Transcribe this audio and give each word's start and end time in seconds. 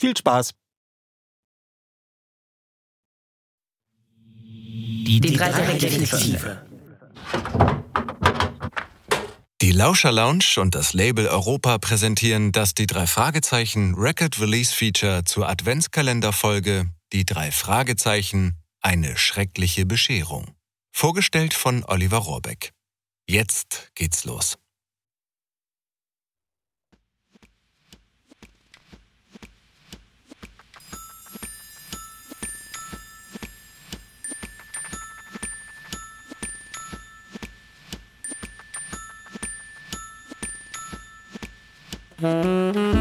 Viel 0.00 0.16
Spaß! 0.16 0.54
Die, 5.04 5.20
die 5.20 5.36
drei 5.36 5.50
Detektive. 5.76 6.66
Die 9.60 9.72
Lauscher 9.72 10.10
Lounge 10.10 10.54
und 10.56 10.74
das 10.74 10.94
Label 10.94 11.26
Europa 11.28 11.76
präsentieren 11.76 12.50
das 12.50 12.72
die 12.72 12.86
drei 12.86 13.06
Fragezeichen 13.06 13.94
Record 13.94 14.40
Release 14.40 14.74
Feature 14.74 15.24
zur 15.24 15.50
Adventskalenderfolge 15.50 16.88
Die 17.12 17.26
drei 17.26 17.52
Fragezeichen 17.52 18.56
eine 18.80 19.18
schreckliche 19.18 19.84
Bescherung. 19.84 20.54
Vorgestellt 20.92 21.52
von 21.52 21.84
Oliver 21.84 22.18
Rohrbeck. 22.18 22.72
Jetzt 23.28 23.90
geht's 23.94 24.24
los. 24.24 24.56
Mm-hmm. 42.22 42.99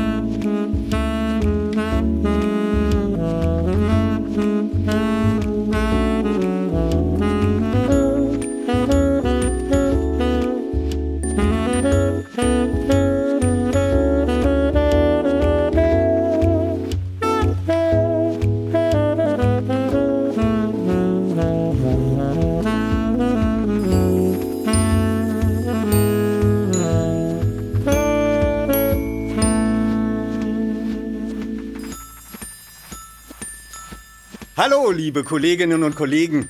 Hallo, 34.62 34.92
liebe 34.92 35.24
Kolleginnen 35.24 35.84
und 35.84 35.96
Kollegen. 35.96 36.50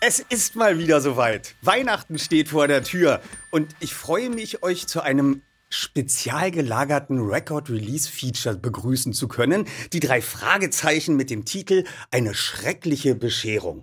Es 0.00 0.20
ist 0.20 0.54
mal 0.54 0.78
wieder 0.78 1.00
soweit. 1.00 1.56
Weihnachten 1.62 2.16
steht 2.16 2.50
vor 2.50 2.68
der 2.68 2.84
Tür 2.84 3.20
und 3.50 3.74
ich 3.80 3.92
freue 3.92 4.30
mich, 4.30 4.62
euch 4.62 4.86
zu 4.86 5.00
einem 5.00 5.42
spezial 5.68 6.52
gelagerten 6.52 7.18
Record-Release-Feature 7.18 8.56
begrüßen 8.56 9.12
zu 9.14 9.26
können. 9.26 9.66
Die 9.92 9.98
drei 9.98 10.22
Fragezeichen 10.22 11.16
mit 11.16 11.28
dem 11.28 11.44
Titel 11.44 11.82
Eine 12.12 12.34
schreckliche 12.34 13.16
Bescherung. 13.16 13.82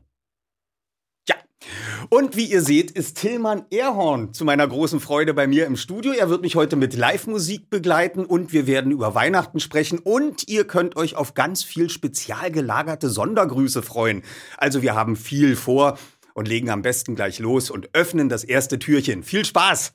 Und 2.10 2.36
wie 2.36 2.46
ihr 2.46 2.62
seht, 2.62 2.92
ist 2.92 3.18
Tillmann 3.18 3.66
Erhorn 3.72 4.34
zu 4.34 4.46
meiner 4.46 4.68
großen 4.68 5.00
Freude 5.00 5.34
bei 5.34 5.48
mir 5.48 5.66
im 5.66 5.76
Studio. 5.76 6.14
Er 6.14 6.30
wird 6.30 6.42
mich 6.42 6.56
heute 6.56 6.76
mit 6.76 6.94
Live-Musik 6.96 7.70
begleiten 7.70 8.26
und 8.26 8.54
wir 8.54 8.68
werden 8.68 8.92
über 8.92 9.16
Weihnachten 9.16 9.60
sprechen 9.60 10.00
und 10.00 10.48
ihr 10.48 10.66
könnt 10.66 10.96
euch 10.96 11.16
auf 11.16 11.34
ganz 11.34 11.64
viel 11.64 11.90
spezial 11.90 12.52
gelagerte 12.52 13.10
Sondergrüße 13.10 13.82
freuen. 13.82 14.22
Also 14.58 14.82
wir 14.82 14.96
haben 14.96 15.16
viel 15.16 15.56
vor 15.56 15.98
und 16.34 16.48
legen 16.48 16.70
am 16.70 16.84
besten 16.84 17.16
gleich 17.16 17.40
los 17.40 17.72
und 17.72 17.90
öffnen 17.94 18.30
das 18.30 18.44
erste 18.44 18.78
Türchen. 18.80 19.24
Viel 19.24 19.44
Spaß! 19.44 19.94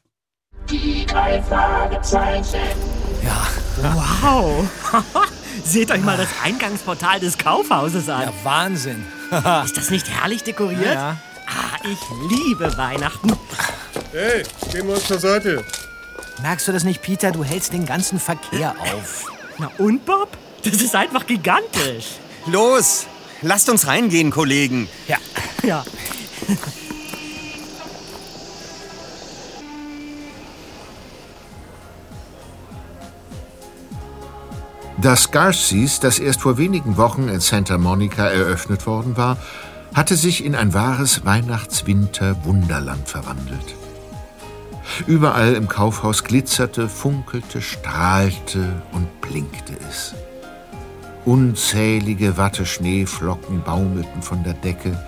Die 0.68 1.06
drei 1.06 1.40
Fragezeichen. 1.42 2.60
Ja. 3.24 3.46
Wow. 3.82 4.68
Seht 5.64 5.90
euch 5.90 6.02
mal 6.02 6.16
das 6.16 6.28
Eingangsportal 6.42 7.20
des 7.20 7.38
Kaufhauses 7.38 8.08
an. 8.08 8.22
Ja, 8.22 8.32
Wahnsinn. 8.42 9.04
Ist 9.64 9.76
das 9.76 9.90
nicht 9.90 10.08
herrlich 10.08 10.42
dekoriert? 10.42 10.94
Ja. 10.94 11.18
Ah, 11.54 11.76
ich 11.84 11.98
liebe 12.30 12.76
Weihnachten. 12.76 13.32
Hey, 14.12 14.42
gehen 14.70 14.86
wir 14.86 14.94
uns 14.94 15.06
zur 15.06 15.18
Seite. 15.18 15.64
Merkst 16.40 16.68
du 16.68 16.72
das 16.72 16.84
nicht, 16.84 17.02
Peter? 17.02 17.30
Du 17.30 17.44
hältst 17.44 17.72
den 17.72 17.84
ganzen 17.84 18.18
Verkehr 18.18 18.74
auf. 18.80 19.30
Na 19.58 19.70
und, 19.78 20.04
Bob? 20.06 20.28
Das 20.64 20.74
ist 20.74 20.94
einfach 20.94 21.26
gigantisch. 21.26 22.06
Los, 22.46 23.06
lasst 23.42 23.68
uns 23.68 23.86
reingehen, 23.86 24.30
Kollegen. 24.30 24.88
Ja. 25.08 25.18
Ja. 25.62 25.84
Das 35.02 35.32
Garcys, 35.32 35.98
das 35.98 36.20
erst 36.20 36.42
vor 36.42 36.58
wenigen 36.58 36.96
Wochen 36.96 37.28
in 37.28 37.40
Santa 37.40 37.76
Monica 37.76 38.28
eröffnet 38.28 38.86
worden 38.86 39.16
war, 39.16 39.36
hatte 39.94 40.16
sich 40.16 40.44
in 40.44 40.54
ein 40.54 40.74
wahres 40.74 41.24
Weihnachts-Winter-Wunderland 41.24 43.08
verwandelt. 43.08 43.76
Überall 45.06 45.54
im 45.54 45.68
Kaufhaus 45.68 46.24
glitzerte, 46.24 46.88
funkelte, 46.88 47.62
strahlte 47.62 48.82
und 48.92 49.20
blinkte 49.20 49.74
es. 49.88 50.14
Unzählige 51.24 52.36
Watteschneeflocken 52.36 53.62
baumelten 53.62 54.22
von 54.22 54.42
der 54.42 54.54
Decke, 54.54 54.98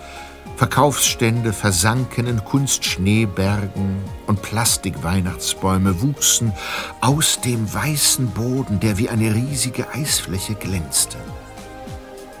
Verkaufsstände 0.55 1.51
versanken 1.51 2.27
in 2.27 2.43
Kunstschneebergen 2.45 3.97
und 4.25 4.41
Plastikweihnachtsbäume 4.41 6.01
wuchsen 6.01 6.53
aus 7.01 7.41
dem 7.41 7.73
weißen 7.73 8.27
Boden, 8.27 8.79
der 8.79 8.97
wie 8.97 9.09
eine 9.09 9.35
riesige 9.35 9.89
Eisfläche 9.93 10.55
glänzte. 10.55 11.17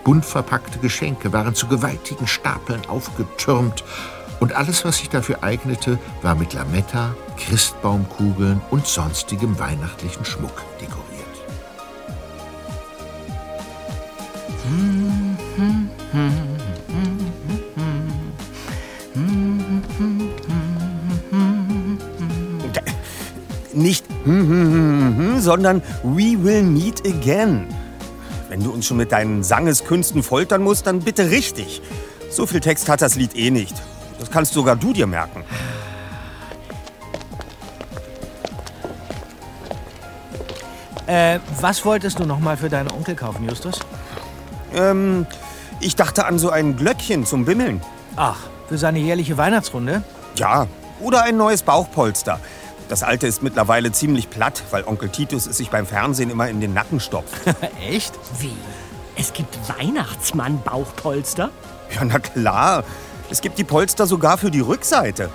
Bunt 0.05 0.23
verpackte 0.23 0.77
Geschenke 0.79 1.33
waren 1.33 1.55
zu 1.55 1.67
gewaltigen 1.67 2.27
Stapeln 2.27 2.85
aufgetürmt 2.87 3.83
Und 4.39 4.53
alles, 4.53 4.85
was 4.85 4.97
sich 4.97 5.09
dafür 5.09 5.43
eignete, 5.43 5.97
war 6.21 6.35
mit 6.35 6.53
Lametta, 6.53 7.15
Christbaumkugeln 7.37 8.61
und 8.69 8.85
sonstigem 8.85 9.57
weihnachtlichen 9.59 10.25
Schmuck 10.25 10.61
dekoriert. 10.79 11.05
Nicht 23.73 24.05
hm, 24.23 24.47
hm, 24.47 25.17
hm, 25.17 25.39
sondern 25.39 25.81
we 26.03 26.41
will 26.41 26.63
meet 26.63 27.05
again. 27.07 27.67
Wenn 28.49 28.63
du 28.63 28.71
uns 28.71 28.85
schon 28.85 28.97
mit 28.97 29.11
deinen 29.11 29.43
Sangeskünsten 29.43 30.23
foltern 30.23 30.61
musst, 30.61 30.87
dann 30.87 30.99
bitte 30.99 31.31
richtig. 31.31 31.81
So 32.29 32.45
viel 32.45 32.59
Text 32.59 32.89
hat 32.89 33.01
das 33.01 33.15
Lied 33.15 33.35
eh 33.35 33.49
nicht. 33.49 33.75
Das 34.19 34.29
kannst 34.29 34.53
sogar 34.53 34.75
du 34.75 34.93
dir 34.93 35.07
merken. 35.07 35.43
Äh, 41.07 41.39
was 41.61 41.85
wolltest 41.85 42.19
du 42.19 42.25
noch 42.25 42.39
mal 42.39 42.57
für 42.57 42.69
deinen 42.69 42.91
Onkel 42.91 43.15
kaufen, 43.15 43.47
Justus? 43.47 43.79
Ähm, 44.73 45.27
ich 45.79 45.95
dachte 45.95 46.25
an 46.25 46.39
so 46.39 46.49
ein 46.49 46.75
Glöckchen 46.75 47.25
zum 47.25 47.45
Bimmeln. 47.45 47.81
Ach, 48.15 48.39
für 48.67 48.77
seine 48.77 48.99
jährliche 48.99 49.37
Weihnachtsrunde? 49.37 50.03
Ja, 50.35 50.67
oder 50.99 51.23
ein 51.23 51.37
neues 51.37 51.61
Bauchpolster. 51.61 52.39
Das 52.89 53.03
alte 53.03 53.27
ist 53.27 53.41
mittlerweile 53.41 53.91
ziemlich 53.91 54.29
platt, 54.29 54.63
weil 54.71 54.83
Onkel 54.83 55.09
Titus 55.09 55.47
es 55.47 55.57
sich 55.57 55.69
beim 55.69 55.85
Fernsehen 55.85 56.29
immer 56.29 56.49
in 56.49 56.61
den 56.61 56.73
Nacken 56.73 56.99
stopft. 56.99 57.33
Echt? 57.89 58.13
Wie? 58.39 58.55
Es 59.15 59.33
gibt 59.33 59.57
Weihnachtsmann-Bauchpolster? 59.67 61.49
Ja, 61.95 62.05
na 62.05 62.19
klar. 62.19 62.83
Es 63.29 63.41
gibt 63.41 63.57
die 63.57 63.63
Polster 63.63 64.05
sogar 64.05 64.37
für 64.37 64.51
die 64.51 64.59
Rückseite. 64.59 65.29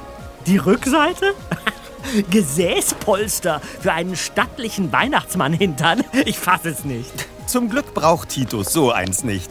Die 0.47 0.58
Rückseite? 0.58 1.35
Gesäßpolster 2.31 3.61
für 3.81 3.93
einen 3.93 4.17
stattlichen 4.17 4.93
Weihnachtsmann-Hintern? 4.93 6.05
Ich 6.25 6.38
fass 6.38 6.64
es 6.64 6.85
nicht. 6.85 7.26
Zum 7.46 7.69
Glück 7.69 7.94
braucht 7.94 8.29
Titus 8.31 8.73
so 8.73 8.93
eins 8.93 9.25
nicht. 9.25 9.50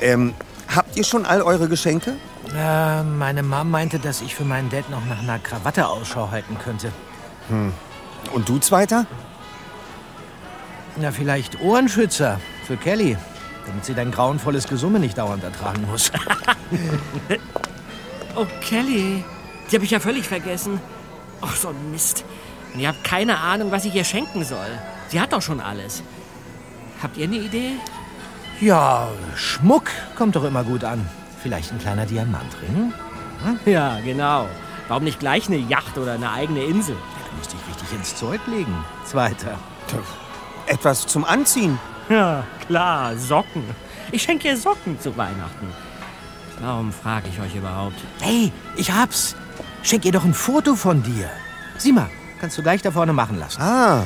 Ähm, 0.00 0.34
habt 0.74 0.96
ihr 0.96 1.04
schon 1.04 1.24
all 1.24 1.42
eure 1.42 1.68
Geschenke? 1.68 2.16
Äh, 2.54 3.02
meine 3.02 3.42
Mom 3.42 3.70
meinte, 3.70 3.98
dass 3.98 4.22
ich 4.22 4.34
für 4.34 4.44
meinen 4.44 4.70
Dad 4.70 4.90
noch 4.90 5.04
nach 5.06 5.20
einer 5.20 5.38
Krawatte 5.38 5.86
Ausschau 5.88 6.30
halten 6.30 6.56
könnte. 6.58 6.90
Und 8.32 8.48
du, 8.48 8.58
Zweiter? 8.58 9.06
Na, 10.96 11.12
vielleicht 11.12 11.60
Ohrenschützer 11.60 12.40
für 12.66 12.76
Kelly, 12.76 13.16
damit 13.66 13.84
sie 13.84 13.94
dein 13.94 14.10
grauenvolles 14.10 14.66
Gesumme 14.68 14.98
nicht 14.98 15.16
dauernd 15.18 15.44
ertragen 15.44 15.86
muss. 15.90 16.10
Oh, 18.36 18.46
Kelly. 18.60 19.24
Die 19.68 19.74
habe 19.74 19.84
ich 19.84 19.90
ja 19.90 19.98
völlig 19.98 20.28
vergessen. 20.28 20.80
Ach, 21.40 21.56
so 21.56 21.70
ein 21.70 21.90
Mist. 21.90 22.24
Und 22.72 22.78
ihr 22.78 22.86
habt 22.88 23.02
keine 23.02 23.38
Ahnung, 23.38 23.72
was 23.72 23.84
ich 23.84 23.94
ihr 23.96 24.04
schenken 24.04 24.44
soll. 24.44 24.68
Sie 25.08 25.20
hat 25.20 25.32
doch 25.32 25.42
schon 25.42 25.60
alles. 25.60 26.04
Habt 27.02 27.16
ihr 27.16 27.24
eine 27.24 27.36
Idee? 27.36 27.72
ja, 28.60 29.08
Schmuck 29.34 29.90
kommt 30.16 30.36
doch 30.36 30.44
immer 30.44 30.62
gut 30.62 30.84
an. 30.84 31.08
Vielleicht 31.42 31.72
ein 31.72 31.78
kleiner 31.80 32.06
Diamantring? 32.06 32.92
Ja, 33.66 33.98
genau. 34.00 34.46
Warum 34.88 35.04
nicht 35.04 35.18
gleich 35.20 35.46
eine 35.48 35.56
Yacht 35.58 35.96
oder 35.98 36.12
eine 36.12 36.30
eigene 36.30 36.62
Insel? 36.62 36.96
Du 37.38 37.42
musst 37.42 37.52
dich 37.52 37.68
richtig 37.68 37.92
ins 37.96 38.16
Zeug 38.16 38.40
legen. 38.48 38.84
Zweiter. 39.04 39.58
Etwas 40.66 41.06
zum 41.06 41.24
Anziehen. 41.24 41.78
Ja, 42.08 42.42
klar, 42.66 43.16
Socken. 43.16 43.62
Ich 44.10 44.22
schenke 44.22 44.48
ihr 44.48 44.56
Socken 44.56 44.98
zu 45.00 45.16
Weihnachten. 45.16 45.72
Warum 46.60 46.92
frage 46.92 47.28
ich 47.28 47.40
euch 47.40 47.54
überhaupt? 47.54 47.94
Hey, 48.20 48.50
ich 48.76 48.90
hab's. 48.90 49.36
Schenk 49.84 50.04
ihr 50.04 50.10
doch 50.12 50.24
ein 50.24 50.34
Foto 50.34 50.74
von 50.74 51.02
dir. 51.04 51.30
Sieh 51.76 51.92
mal, 51.92 52.10
kannst 52.40 52.58
du 52.58 52.62
gleich 52.62 52.82
da 52.82 52.90
vorne 52.90 53.12
machen 53.12 53.38
lassen. 53.38 53.62
Ah, 53.62 54.02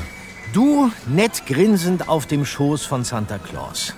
Du 0.52 0.90
nett 1.06 1.46
grinsend 1.46 2.10
auf 2.10 2.26
dem 2.26 2.44
Schoß 2.44 2.84
von 2.84 3.02
Santa 3.04 3.38
Claus. 3.38 3.94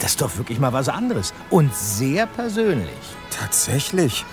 Das 0.00 0.12
ist 0.12 0.20
doch 0.22 0.36
wirklich 0.38 0.58
mal 0.58 0.72
was 0.72 0.88
anderes. 0.88 1.32
Und 1.50 1.72
sehr 1.76 2.26
persönlich. 2.26 2.90
tatsächlich. 3.30 4.24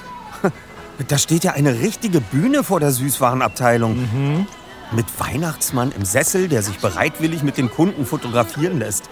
Da 1.07 1.17
steht 1.17 1.43
ja 1.43 1.53
eine 1.53 1.79
richtige 1.79 2.21
Bühne 2.21 2.63
vor 2.63 2.79
der 2.79 2.91
Süßwarenabteilung. 2.91 4.47
Mit 4.91 5.05
Weihnachtsmann 5.19 5.91
im 5.91 6.05
Sessel, 6.05 6.47
der 6.47 6.63
sich 6.63 6.79
bereitwillig 6.79 7.43
mit 7.43 7.57
den 7.57 7.69
Kunden 7.69 8.05
fotografieren 8.05 8.79
lässt. 8.79 9.05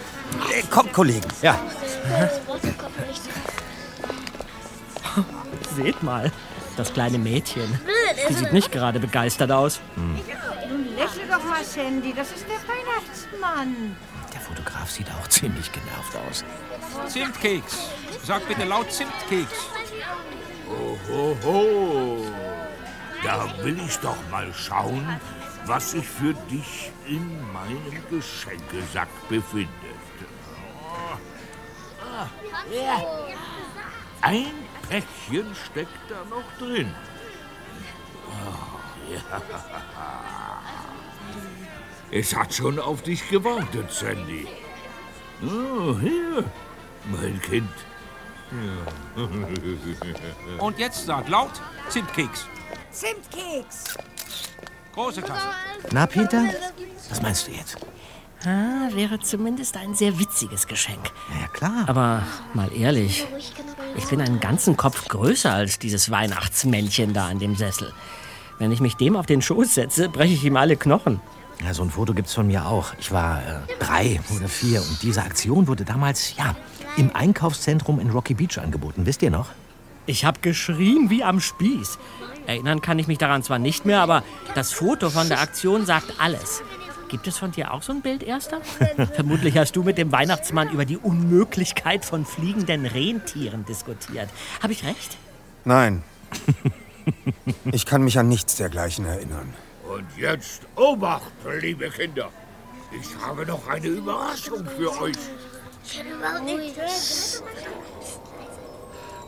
Äh, 0.50 0.64
kommt, 0.72 0.94
Kollegen. 0.94 1.28
Ja, 1.42 1.60
Seht 5.76 6.02
mal, 6.04 6.32
das 6.78 6.94
kleine 6.94 7.18
Mädchen. 7.18 7.80
Die 8.30 8.34
sieht 8.34 8.54
nicht 8.54 8.72
gerade 8.72 9.00
begeistert 9.00 9.52
aus. 9.52 9.82
Lächle 10.98 11.24
doch 11.30 11.44
mal, 11.44 11.64
Sandy. 11.64 12.14
Das 12.16 12.28
ist 12.32 12.46
der 12.48 12.58
Weihnachtsmann. 12.68 13.96
der 14.34 14.42
Fotograf 14.42 14.90
sieht 14.90 15.08
auch 15.12 15.28
ziemlich 15.28 15.72
genervt 15.72 16.16
aus. 16.30 16.44
Zimtkeks. 17.12 17.78
Sag 18.24 18.48
bitte 18.48 18.64
laut 18.64 18.92
Zimtkeks. 18.92 19.52
Oho, 21.12 22.26
da 23.24 23.48
will 23.64 23.80
ich 23.86 23.98
doch 24.00 24.18
mal 24.32 24.52
schauen, 24.54 25.20
was 25.66 25.92
sich 25.92 26.08
für 26.08 26.34
dich 26.50 26.92
in 27.08 27.40
meinem 27.54 28.04
Geschenkesack 28.10 29.10
befindet. 29.30 29.70
Ah, 32.02 32.28
ja. 32.74 33.04
Ein 34.22 34.52
Päckchen 34.90 35.54
steckt 35.54 36.10
da 36.10 36.24
noch 36.30 36.44
drin. 36.58 36.94
Oh, 38.28 39.14
ja. 39.14 39.42
Es 42.12 42.36
hat 42.36 42.54
schon 42.54 42.80
auf 42.80 43.04
dich 43.04 43.28
gewartet, 43.30 43.92
Sandy. 43.92 44.48
Oh, 45.44 46.00
hier, 46.00 46.44
mein 47.12 47.40
Kind. 47.42 47.70
Und 50.60 50.80
jetzt 50.80 51.06
sag 51.06 51.28
laut 51.30 51.52
Zimtkeks. 51.90 52.46
Zimtkeks. 52.92 53.98
Große 54.94 55.22
Tasse. 55.22 55.48
Na, 55.92 56.06
Peter? 56.06 56.46
Was 57.10 57.22
meinst 57.22 57.48
du 57.48 57.52
jetzt? 57.52 57.78
Ah, 58.46 58.90
wäre 58.94 59.20
zumindest 59.20 59.76
ein 59.76 59.96
sehr 59.96 60.20
witziges 60.20 60.68
Geschenk. 60.68 61.12
Na 61.34 61.42
ja, 61.42 61.48
klar. 61.48 61.84
Aber 61.88 62.24
mal 62.54 62.72
ehrlich, 62.74 63.26
ich 63.98 64.06
bin 64.08 64.22
einen 64.22 64.40
ganzen 64.40 64.78
Kopf 64.78 65.08
größer 65.08 65.52
als 65.52 65.80
dieses 65.80 66.12
Weihnachtsmännchen 66.12 67.14
da 67.14 67.28
an 67.28 67.40
dem 67.40 67.56
Sessel. 67.56 67.92
Wenn 68.60 68.72
ich 68.72 68.80
mich 68.80 68.96
dem 68.96 69.16
auf 69.16 69.26
den 69.26 69.42
Schoß 69.42 69.74
setze, 69.74 70.10
breche 70.10 70.34
ich 70.34 70.44
ihm 70.44 70.58
alle 70.58 70.78
Knochen. 70.78 71.22
Ja, 71.64 71.74
so 71.74 71.84
ein 71.84 71.90
Foto 71.90 72.14
gibt's 72.14 72.34
von 72.34 72.48
mir 72.48 72.66
auch. 72.66 72.94
Ich 73.00 73.12
war 73.12 73.40
äh, 73.40 73.44
drei 73.80 74.20
oder 74.36 74.48
vier 74.48 74.82
und 74.82 75.02
diese 75.02 75.24
Aktion 75.24 75.68
wurde 75.68 75.86
damals, 75.86 76.36
ja, 76.38 76.56
im 76.98 77.16
Einkaufszentrum 77.16 78.00
in 78.00 78.10
Rocky 78.10 78.34
Beach 78.34 78.58
angeboten. 78.58 79.06
Wisst 79.06 79.22
ihr 79.22 79.32
noch? 79.32 79.50
Ich 80.06 80.24
habe 80.24 80.40
geschrien 80.42 81.10
wie 81.10 81.24
am 81.24 81.40
Spieß. 81.40 81.98
Erinnern 82.46 82.82
kann 82.82 83.00
ich 83.00 83.08
mich 83.08 83.18
daran 83.18 83.42
zwar 83.42 83.58
nicht 83.58 83.86
mehr, 83.86 84.02
aber 84.02 84.24
das 84.54 84.72
Foto 84.72 85.10
von 85.10 85.30
der 85.30 85.42
Aktion 85.42 85.86
sagt 85.86 86.14
alles. 86.20 86.62
Gibt 87.10 87.28
es 87.28 87.38
von 87.38 87.52
dir 87.52 87.72
auch 87.72 87.82
so 87.82 87.92
ein 87.92 88.02
Bild, 88.02 88.24
Erster? 88.24 88.62
Vermutlich 89.14 89.58
hast 89.58 89.76
du 89.76 89.84
mit 89.84 89.98
dem 89.98 90.12
Weihnachtsmann 90.12 90.70
über 90.70 90.86
die 90.86 90.98
Unmöglichkeit 90.98 92.06
von 92.06 92.26
fliegenden 92.26 92.86
Rentieren 92.86 93.66
diskutiert. 93.66 94.30
Habe 94.62 94.74
ich 94.74 94.84
recht? 94.84 95.18
Nein. 95.64 96.04
Ich 97.72 97.86
kann 97.86 98.04
mich 98.04 98.18
an 98.18 98.28
nichts 98.28 98.56
dergleichen 98.56 99.06
erinnern. 99.06 99.54
Und 99.88 100.06
jetzt 100.18 100.62
Obacht, 100.76 101.32
liebe 101.62 101.90
Kinder. 101.90 102.30
Ich 102.92 103.08
habe 103.24 103.46
noch 103.46 103.68
eine 103.68 103.88
Überraschung 103.88 104.66
für 104.66 105.02
euch. 105.02 105.16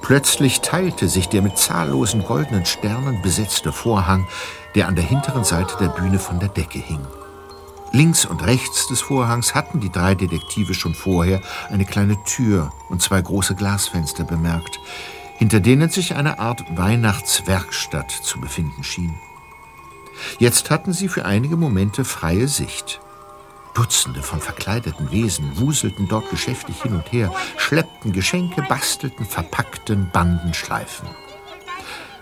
Plötzlich 0.01 0.61
teilte 0.61 1.09
sich 1.09 1.27
der 1.27 1.41
mit 1.41 1.57
zahllosen 1.57 2.23
goldenen 2.23 2.65
Sternen 2.65 3.21
besetzte 3.21 3.71
Vorhang, 3.71 4.27
der 4.73 4.87
an 4.87 4.95
der 4.95 5.03
hinteren 5.03 5.43
Seite 5.43 5.75
der 5.79 5.89
Bühne 5.89 6.19
von 6.19 6.39
der 6.39 6.49
Decke 6.49 6.79
hing. 6.79 7.05
Links 7.91 8.25
und 8.25 8.45
rechts 8.45 8.87
des 8.87 9.01
Vorhangs 9.01 9.55
hatten 9.55 9.79
die 9.79 9.91
drei 9.91 10.15
Detektive 10.15 10.73
schon 10.73 10.93
vorher 10.93 11.41
eine 11.69 11.85
kleine 11.85 12.21
Tür 12.23 12.71
und 12.89 13.01
zwei 13.01 13.21
große 13.21 13.55
Glasfenster 13.55 14.23
bemerkt, 14.23 14.79
hinter 15.37 15.59
denen 15.59 15.89
sich 15.89 16.15
eine 16.15 16.39
Art 16.39 16.63
Weihnachtswerkstatt 16.75 18.11
zu 18.11 18.39
befinden 18.39 18.83
schien. 18.83 19.15
Jetzt 20.39 20.69
hatten 20.69 20.93
sie 20.93 21.07
für 21.07 21.25
einige 21.25 21.57
Momente 21.57 22.05
freie 22.05 22.47
Sicht. 22.47 22.99
Dutzende 23.73 24.23
von 24.23 24.39
verkleideten 24.39 25.11
Wesen 25.11 25.59
wuselten 25.59 26.07
dort 26.07 26.29
geschäftig 26.31 26.81
hin 26.81 26.93
und 26.93 27.11
her, 27.11 27.31
schleppten 27.57 28.11
Geschenke, 28.11 28.63
bastelten, 28.63 29.25
verpackten, 29.25 30.09
banden 30.11 30.53
Schleifen. 30.53 31.07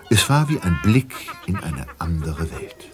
Es 0.09 0.29
war 0.29 0.49
wie 0.49 0.59
ein 0.59 0.79
Blick 0.83 1.15
in 1.45 1.55
eine 1.57 1.87
andere 1.97 2.51
Welt. 2.51 2.89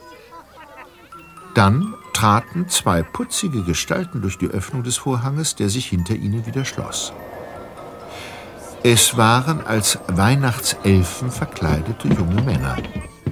Dann 1.55 1.95
traten 2.13 2.69
zwei 2.69 3.03
putzige 3.03 3.63
Gestalten 3.63 4.21
durch 4.21 4.37
die 4.37 4.47
Öffnung 4.47 4.83
des 4.83 4.97
Vorhanges, 4.97 5.55
der 5.55 5.69
sich 5.69 5.87
hinter 5.87 6.15
ihnen 6.15 6.45
wieder 6.45 6.63
schloss. 6.63 7.13
Es 8.83 9.17
waren 9.17 9.65
als 9.65 9.99
Weihnachtselfen 10.07 11.31
verkleidete 11.31 12.07
junge 12.07 12.41
Männer, 12.41 12.77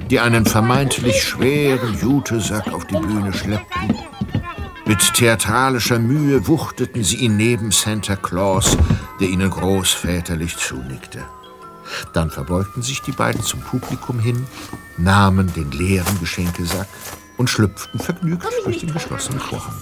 die 0.09 0.19
einen 0.19 0.45
vermeintlich 0.45 1.23
schweren 1.23 1.99
Jutesack 1.99 2.71
auf 2.73 2.85
die 2.85 2.97
Bühne 2.97 3.33
schleppten. 3.33 3.95
Mit 4.85 5.13
theatralischer 5.13 5.99
Mühe 5.99 6.47
wuchteten 6.47 7.03
sie 7.03 7.17
ihn 7.17 7.37
neben 7.37 7.71
Santa 7.71 8.15
Claus, 8.15 8.75
der 9.19 9.29
ihnen 9.29 9.49
großväterlich 9.49 10.57
zunickte. 10.57 11.23
Dann 12.13 12.31
verbeugten 12.31 12.81
sich 12.81 13.01
die 13.01 13.11
beiden 13.11 13.43
zum 13.43 13.59
Publikum 13.61 14.19
hin, 14.19 14.47
nahmen 14.97 15.51
den 15.53 15.71
leeren 15.71 16.19
Geschenkesack 16.19 16.87
und 17.37 17.49
schlüpften 17.49 17.99
vergnügt 17.99 18.47
durch 18.65 18.79
den 18.79 18.91
geschlossenen 18.91 19.39
Vorhang. 19.39 19.75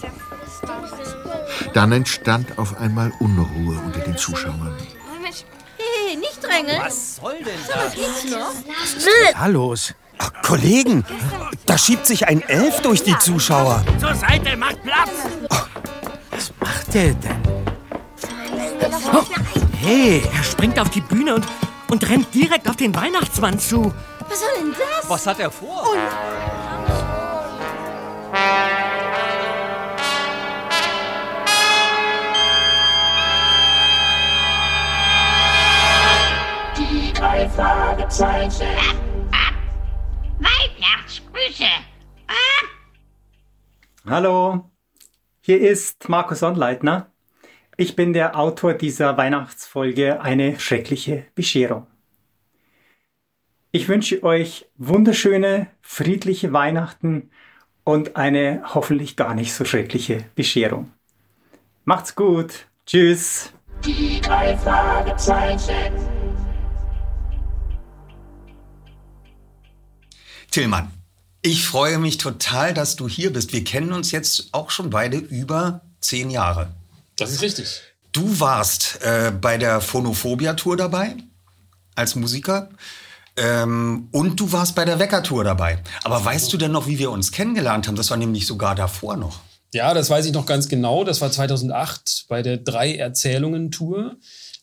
Dann 1.74 1.92
entstand 1.92 2.58
auf 2.58 2.80
einmal 2.80 3.12
Unruhe 3.20 3.78
unter 3.86 4.00
den 4.00 4.18
Zuschauern. 4.18 4.76
Drängeln. 6.58 6.82
Was 6.84 7.16
soll 7.18 7.44
denn 7.44 7.60
Was 7.68 7.94
geht's 7.94 8.24
noch? 8.32 8.52
Da 9.34 9.46
los. 9.48 9.94
Ach, 10.20 10.32
Kollegen, 10.42 11.06
da 11.66 11.78
schiebt 11.78 12.08
sich 12.08 12.28
ein 12.28 12.42
Elf 12.42 12.82
durch 12.82 13.04
die 13.04 13.18
Zuschauer. 13.20 13.84
Zur 14.00 14.16
Seite, 14.16 14.58
macht 14.58 14.82
Platz! 14.82 15.12
Was 16.32 16.52
macht 16.60 16.94
der 16.94 17.14
denn? 17.14 17.42
Oh, 19.14 19.24
hey, 19.80 20.24
Er 20.36 20.44
springt 20.44 20.80
auf 20.80 20.90
die 20.90 21.02
Bühne 21.02 21.36
und, 21.36 21.46
und 21.92 22.10
rennt 22.10 22.34
direkt 22.34 22.68
auf 22.68 22.76
den 22.76 22.96
Weihnachtsmann 22.96 23.60
zu. 23.60 23.94
Was 24.28 24.40
soll 24.40 24.50
denn 24.58 24.74
das? 24.74 25.10
Was 25.10 25.28
hat 25.28 25.40
er 25.40 25.52
vor? 25.52 25.86
Die 25.94 26.57
drei 37.18 37.50
Fragezeichen. 37.50 38.68
Weihnachtsgrüße. 40.40 41.66
Hallo, 44.08 44.70
hier 45.42 45.60
ist 45.60 46.10
Markus 46.10 46.44
Onleitner. 46.44 47.12
Ich 47.76 47.96
bin 47.96 48.14
der 48.14 48.38
Autor 48.38 48.76
dieser 48.76 49.18
Weihnachtsfolge 49.18 50.22
Eine 50.22 50.60
schreckliche 50.60 51.26
Bescherung. 51.34 51.88
Ich 53.72 53.90
wünsche 53.90 54.24
euch 54.24 54.68
wunderschöne, 54.76 55.68
friedliche 55.82 56.54
Weihnachten 56.54 57.32
und 57.84 58.16
eine 58.16 58.62
hoffentlich 58.76 59.16
gar 59.16 59.34
nicht 59.34 59.54
so 59.54 59.66
schreckliche 59.66 60.26
Bescherung. 60.36 60.92
Macht's 61.84 62.16
gut. 62.16 62.68
Tschüss. 62.86 63.54
Die 63.84 64.22
drei 64.22 64.56
Fragezeichen. 64.58 66.17
Tillmann, 70.52 70.92
ich 71.42 71.66
freue 71.66 71.98
mich 71.98 72.18
total, 72.18 72.74
dass 72.74 72.96
du 72.96 73.08
hier 73.08 73.32
bist. 73.32 73.54
Wir 73.54 73.64
kennen 73.64 73.94
uns 73.94 74.12
jetzt 74.12 74.50
auch 74.52 74.70
schon 74.72 74.90
beide 74.90 75.18
über 75.18 75.82
zehn 76.02 76.30
Jahre. 76.30 76.70
Das 77.16 77.32
ist 77.32 77.42
richtig. 77.42 77.82
Du 78.12 78.40
warst 78.40 79.00
äh, 79.02 79.32
bei 79.32 79.58
der 79.58 79.82
Phonophobia-Tour 79.82 80.78
dabei 80.78 81.16
als 81.96 82.16
Musiker. 82.16 82.70
Ähm, 83.36 84.08
und 84.12 84.40
du 84.40 84.52
warst 84.52 84.76
bei 84.76 84.84
der 84.84 85.00
Wecker-Tour 85.00 85.44
dabei. 85.44 85.80
Aber 86.04 86.24
weißt 86.24 86.52
du 86.52 86.58
denn 86.58 86.72
noch, 86.72 86.88
wie 86.88 86.98
wir 86.98 87.12
uns 87.12 87.32
kennengelernt 87.32 87.88
haben? 87.88 87.96
Das 87.96 88.10
war 88.10 88.18
nämlich 88.18 88.48
sogar 88.48 88.74
davor 88.74 89.16
noch. 89.16 89.42
Ja, 89.74 89.94
das 89.94 90.10
weiß 90.10 90.26
ich 90.26 90.32
noch 90.32 90.46
ganz 90.46 90.70
genau. 90.70 91.04
Das 91.04 91.22
war 91.22 91.32
2008 91.32 92.26
bei 92.30 92.42
der 92.42 92.58
Drei-Erzählungen-Tour 92.58 94.16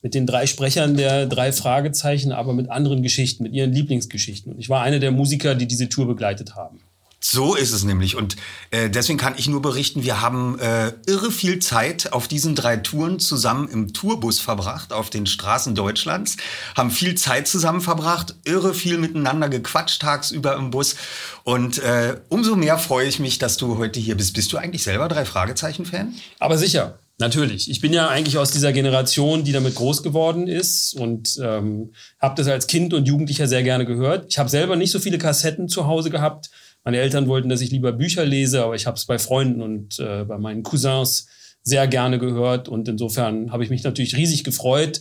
mit 0.04 0.14
den 0.14 0.26
drei 0.26 0.46
Sprechern 0.46 0.98
der 0.98 1.26
drei 1.26 1.50
Fragezeichen, 1.50 2.30
aber 2.30 2.52
mit 2.52 2.70
anderen 2.70 3.02
Geschichten, 3.02 3.42
mit 3.42 3.54
ihren 3.54 3.72
Lieblingsgeschichten. 3.72 4.52
Und 4.52 4.58
ich 4.60 4.68
war 4.68 4.82
einer 4.82 4.98
der 4.98 5.10
Musiker, 5.10 5.54
die 5.54 5.66
diese 5.66 5.88
Tour 5.88 6.06
begleitet 6.06 6.54
haben. 6.54 6.80
So 7.20 7.54
ist 7.54 7.72
es 7.72 7.84
nämlich. 7.84 8.14
Und 8.14 8.36
äh, 8.70 8.90
deswegen 8.90 9.18
kann 9.18 9.32
ich 9.38 9.48
nur 9.48 9.62
berichten, 9.62 10.02
wir 10.02 10.20
haben 10.20 10.58
äh, 10.58 10.92
irre 11.06 11.32
viel 11.32 11.58
Zeit 11.58 12.12
auf 12.12 12.28
diesen 12.28 12.54
drei 12.54 12.76
Touren 12.76 13.18
zusammen 13.18 13.66
im 13.70 13.94
Tourbus 13.94 14.40
verbracht, 14.40 14.92
auf 14.92 15.08
den 15.08 15.24
Straßen 15.24 15.74
Deutschlands, 15.74 16.36
haben 16.76 16.90
viel 16.90 17.14
Zeit 17.14 17.48
zusammen 17.48 17.80
verbracht, 17.80 18.34
irre 18.44 18.74
viel 18.74 18.98
miteinander 18.98 19.48
gequatscht 19.48 20.02
tagsüber 20.02 20.54
im 20.56 20.70
Bus. 20.70 20.96
Und 21.44 21.78
äh, 21.78 22.20
umso 22.28 22.56
mehr 22.56 22.76
freue 22.76 23.08
ich 23.08 23.20
mich, 23.20 23.38
dass 23.38 23.56
du 23.56 23.78
heute 23.78 24.00
hier 24.00 24.18
bist. 24.18 24.34
Bist 24.34 24.52
du 24.52 24.58
eigentlich 24.58 24.82
selber 24.82 25.08
drei 25.08 25.24
Fragezeichen-Fan? 25.24 26.14
Aber 26.40 26.58
sicher, 26.58 26.98
natürlich. 27.18 27.70
Ich 27.70 27.80
bin 27.80 27.92
ja 27.92 28.08
eigentlich 28.08 28.38
aus 28.38 28.50
dieser 28.50 28.72
Generation, 28.72 29.44
die 29.44 29.52
damit 29.52 29.74
groß 29.74 30.02
geworden 30.02 30.46
ist 30.46 30.94
und 30.94 31.38
ähm, 31.42 31.92
habe 32.20 32.34
das 32.36 32.48
als 32.48 32.66
Kind 32.66 32.94
und 32.94 33.06
Jugendlicher 33.06 33.48
sehr 33.48 33.62
gerne 33.62 33.84
gehört. 33.84 34.26
Ich 34.28 34.38
habe 34.38 34.48
selber 34.48 34.76
nicht 34.76 34.90
so 34.90 34.98
viele 34.98 35.18
Kassetten 35.18 35.68
zu 35.68 35.86
Hause 35.86 36.10
gehabt. 36.10 36.50
Meine 36.84 36.98
Eltern 36.98 37.28
wollten, 37.28 37.48
dass 37.48 37.60
ich 37.60 37.70
lieber 37.70 37.92
Bücher 37.92 38.24
lese, 38.24 38.62
aber 38.62 38.74
ich 38.74 38.86
habe 38.86 38.96
es 38.96 39.06
bei 39.06 39.18
Freunden 39.18 39.62
und 39.62 39.98
äh, 39.98 40.24
bei 40.24 40.38
meinen 40.38 40.62
Cousins 40.62 41.28
sehr 41.62 41.88
gerne 41.88 42.18
gehört. 42.18 42.68
Und 42.68 42.88
insofern 42.88 43.52
habe 43.52 43.64
ich 43.64 43.70
mich 43.70 43.82
natürlich 43.84 44.16
riesig 44.16 44.44
gefreut, 44.44 45.00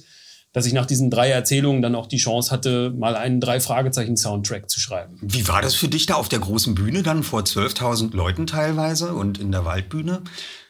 dass 0.54 0.68
ich 0.68 0.74
nach 0.74 0.86
diesen 0.86 1.10
drei 1.10 1.30
Erzählungen 1.30 1.82
dann 1.82 1.96
auch 1.96 2.06
die 2.06 2.18
Chance 2.18 2.52
hatte, 2.52 2.92
mal 2.96 3.16
einen 3.16 3.42
Drei-Fragezeichen-Soundtrack 3.42 4.70
zu 4.70 4.80
schreiben. 4.80 5.18
Wie 5.22 5.48
war 5.48 5.62
das 5.62 5.74
für 5.74 5.88
dich 5.88 6.06
da 6.06 6.14
auf 6.14 6.30
der 6.30 6.40
großen 6.40 6.76
Bühne 6.76 7.02
dann 7.02 7.24
vor 7.24 7.42
12.000 7.42 8.16
Leuten 8.16 8.46
teilweise 8.46 9.14
und 9.14 9.40
in 9.40 9.52
der 9.52 9.66
Waldbühne? 9.66 10.22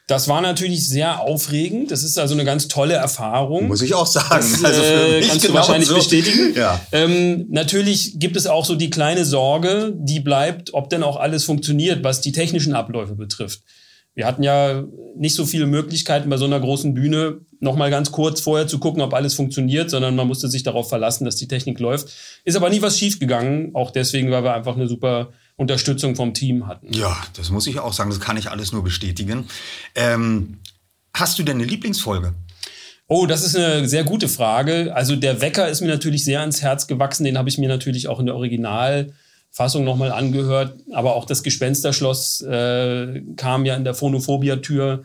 Das 0.08 0.28
war 0.28 0.42
natürlich 0.42 0.88
sehr 0.88 1.22
aufregend. 1.22 1.90
Das 1.90 2.04
ist 2.04 2.20
also 2.20 2.34
eine 2.34 2.44
ganz 2.44 2.68
tolle 2.68 2.96
Erfahrung. 2.96 3.68
Muss 3.68 3.82
ich 3.82 3.94
auch 3.94 4.06
sagen. 4.06 4.46
Das, 4.62 4.64
Also 4.64 4.82
für 4.82 4.94
äh, 4.94 5.20
mich 5.20 5.30
kannst 5.30 5.44
du 5.44 5.48
genau 5.48 5.60
wahrscheinlich 5.60 5.88
so. 5.88 5.96
bestätigen. 5.96 6.54
Ja. 6.56 6.82
Ähm, 6.92 7.46
natürlich 7.50 8.20
gibt 8.20 8.36
es 8.36 8.46
auch 8.46 8.66
so 8.66 8.76
die 8.76 8.90
kleine 8.90 9.24
Sorge, 9.24 9.94
die 9.96 10.20
bleibt, 10.20 10.74
ob 10.74 10.90
denn 10.90 11.04
auch 11.04 11.16
alles 11.16 11.46
funktioniert, 11.46 12.04
was 12.04 12.20
die 12.20 12.34
technischen 12.34 12.74
Abläufe 12.74 13.16
betrifft. 13.16 13.62
Wir 14.16 14.28
hatten 14.28 14.44
ja 14.44 14.84
nicht 15.16 15.36
so 15.36 15.46
viele 15.46 15.66
Möglichkeiten 15.66 16.30
bei 16.30 16.38
so 16.38 16.46
einer 16.46 16.60
großen 16.60 16.94
Bühne, 16.94 17.40
noch 17.62 17.76
mal 17.76 17.90
ganz 17.90 18.12
kurz 18.12 18.42
vorher 18.42 18.68
zu 18.68 18.78
gucken, 18.80 19.02
ob 19.02 19.14
alles 19.14 19.34
funktioniert, 19.34 19.90
sondern 19.90 20.16
man 20.16 20.28
musste 20.28 20.50
sich 20.50 20.64
darauf 20.64 20.90
verlassen, 20.90 21.26
dass 21.26 21.38
die 21.38 21.48
Technik 21.48 21.80
läuft. 21.80 22.10
Ist 22.44 22.58
aber 22.58 22.70
nie 22.70 22.82
was 22.82 23.00
schiefgegangen, 23.00 23.74
auch 23.74 23.90
deswegen, 23.90 24.30
weil 24.32 24.44
wir 24.44 24.54
einfach 24.54 24.76
eine 24.76 24.88
super 24.88 25.32
Unterstützung 25.56 26.16
vom 26.16 26.34
Team 26.34 26.68
hatten. 26.68 26.92
Ja, 26.94 27.16
das 27.36 27.50
muss 27.50 27.68
ich 27.68 27.80
auch 27.80 27.94
sagen. 27.94 28.10
Das 28.10 28.20
kann 28.20 28.38
ich 28.38 28.50
alles 28.50 28.72
nur 28.72 28.84
bestätigen. 28.84 29.48
Ähm, 29.96 30.60
hast 31.14 31.38
du 31.38 31.44
denn 31.44 31.58
eine 31.58 31.66
Lieblingsfolge? 31.66 32.34
Oh, 33.08 33.26
das 33.26 33.46
ist 33.46 33.56
eine 33.56 33.88
sehr 33.88 34.04
gute 34.04 34.28
Frage. 34.28 34.96
Also 34.96 35.16
der 35.16 35.42
Wecker 35.42 35.68
ist 35.70 35.82
mir 35.82 35.88
natürlich 35.88 36.26
sehr 36.26 36.40
ans 36.40 36.62
Herz 36.62 36.88
gewachsen. 36.88 37.26
Den 37.26 37.38
habe 37.38 37.50
ich 37.50 37.58
mir 37.58 37.70
natürlich 37.70 38.08
auch 38.08 38.20
in 38.20 38.26
der 38.26 38.36
Originalfassung 38.36 39.84
nochmal 39.84 40.12
angehört. 40.12 40.80
Aber 40.92 41.16
auch 41.16 41.26
das 41.26 41.44
Gespensterschloss 41.44 42.42
äh, 42.42 43.22
kam 43.36 43.66
ja 43.66 43.76
in 43.76 43.84
der 43.84 43.94
Phonophobia-Tour 43.94 45.04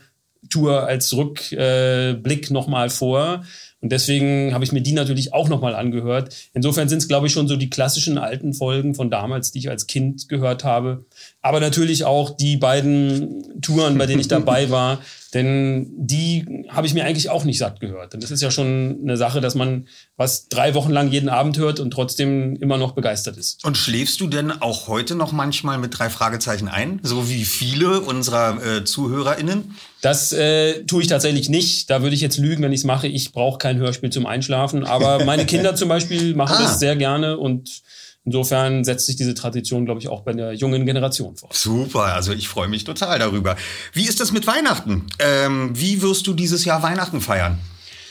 Tour 0.48 0.86
als 0.86 1.14
Rückblick 1.14 2.50
äh, 2.50 2.52
nochmal 2.52 2.90
vor. 2.90 3.44
Und 3.80 3.92
deswegen 3.92 4.52
habe 4.54 4.64
ich 4.64 4.72
mir 4.72 4.80
die 4.80 4.92
natürlich 4.92 5.32
auch 5.32 5.48
nochmal 5.48 5.74
angehört. 5.76 6.34
Insofern 6.52 6.88
sind 6.88 6.98
es, 6.98 7.08
glaube 7.08 7.28
ich, 7.28 7.32
schon 7.32 7.46
so 7.46 7.56
die 7.56 7.70
klassischen 7.70 8.18
alten 8.18 8.52
Folgen 8.52 8.94
von 8.94 9.10
damals, 9.10 9.52
die 9.52 9.60
ich 9.60 9.70
als 9.70 9.86
Kind 9.86 10.28
gehört 10.28 10.64
habe. 10.64 11.04
Aber 11.48 11.60
natürlich 11.60 12.04
auch 12.04 12.36
die 12.36 12.58
beiden 12.58 13.58
Touren, 13.62 13.96
bei 13.96 14.04
denen 14.04 14.20
ich 14.20 14.28
dabei 14.28 14.68
war. 14.70 14.98
Denn 15.32 15.86
die 15.96 16.64
habe 16.68 16.86
ich 16.86 16.92
mir 16.94 17.04
eigentlich 17.04 17.28
auch 17.30 17.44
nicht 17.44 17.58
satt 17.58 17.80
gehört. 17.80 18.12
Denn 18.12 18.20
das 18.20 18.30
ist 18.30 18.42
ja 18.42 18.50
schon 18.50 18.98
eine 19.02 19.16
Sache, 19.16 19.40
dass 19.40 19.54
man 19.54 19.86
was 20.16 20.48
drei 20.48 20.74
Wochen 20.74 20.90
lang 20.90 21.10
jeden 21.10 21.28
Abend 21.30 21.56
hört 21.58 21.80
und 21.80 21.90
trotzdem 21.90 22.56
immer 22.56 22.76
noch 22.76 22.92
begeistert 22.92 23.36
ist. 23.38 23.64
Und 23.64 23.76
schläfst 23.78 24.20
du 24.20 24.26
denn 24.26 24.50
auch 24.52 24.88
heute 24.88 25.14
noch 25.14 25.32
manchmal 25.32 25.78
mit 25.78 25.98
drei 25.98 26.10
Fragezeichen 26.10 26.68
ein? 26.68 27.00
So 27.02 27.28
wie 27.30 27.44
viele 27.44 28.00
unserer 28.00 28.62
äh, 28.64 28.84
ZuhörerInnen? 28.84 29.74
Das 30.02 30.32
äh, 30.32 30.84
tue 30.84 31.02
ich 31.02 31.08
tatsächlich 31.08 31.48
nicht. 31.48 31.88
Da 31.90 32.02
würde 32.02 32.14
ich 32.14 32.20
jetzt 32.20 32.38
lügen, 32.38 32.62
wenn 32.62 32.72
ich 32.72 32.80
es 32.80 32.84
mache. 32.84 33.06
Ich 33.06 33.32
brauche 33.32 33.56
kein 33.58 33.78
Hörspiel 33.78 34.10
zum 34.10 34.26
Einschlafen. 34.26 34.84
Aber 34.84 35.24
meine 35.24 35.46
Kinder 35.46 35.74
zum 35.74 35.88
Beispiel 35.88 36.34
machen 36.36 36.56
Ah. 36.58 36.62
das 36.62 36.78
sehr 36.78 36.96
gerne 36.96 37.36
und 37.38 37.82
insofern 38.28 38.84
setzt 38.84 39.06
sich 39.06 39.16
diese 39.16 39.34
Tradition, 39.34 39.84
glaube 39.86 40.00
ich, 40.00 40.08
auch 40.08 40.20
bei 40.20 40.32
der 40.34 40.52
jungen 40.52 40.84
Generation 40.84 41.36
fort. 41.36 41.54
Super, 41.54 42.14
also 42.14 42.32
ich 42.32 42.46
freue 42.46 42.68
mich 42.68 42.84
total 42.84 43.18
darüber. 43.18 43.56
Wie 43.94 44.06
ist 44.06 44.20
das 44.20 44.32
mit 44.32 44.46
Weihnachten? 44.46 45.06
Ähm, 45.18 45.70
wie 45.74 46.02
wirst 46.02 46.26
du 46.26 46.34
dieses 46.34 46.64
Jahr 46.64 46.82
Weihnachten 46.82 47.20
feiern? 47.20 47.58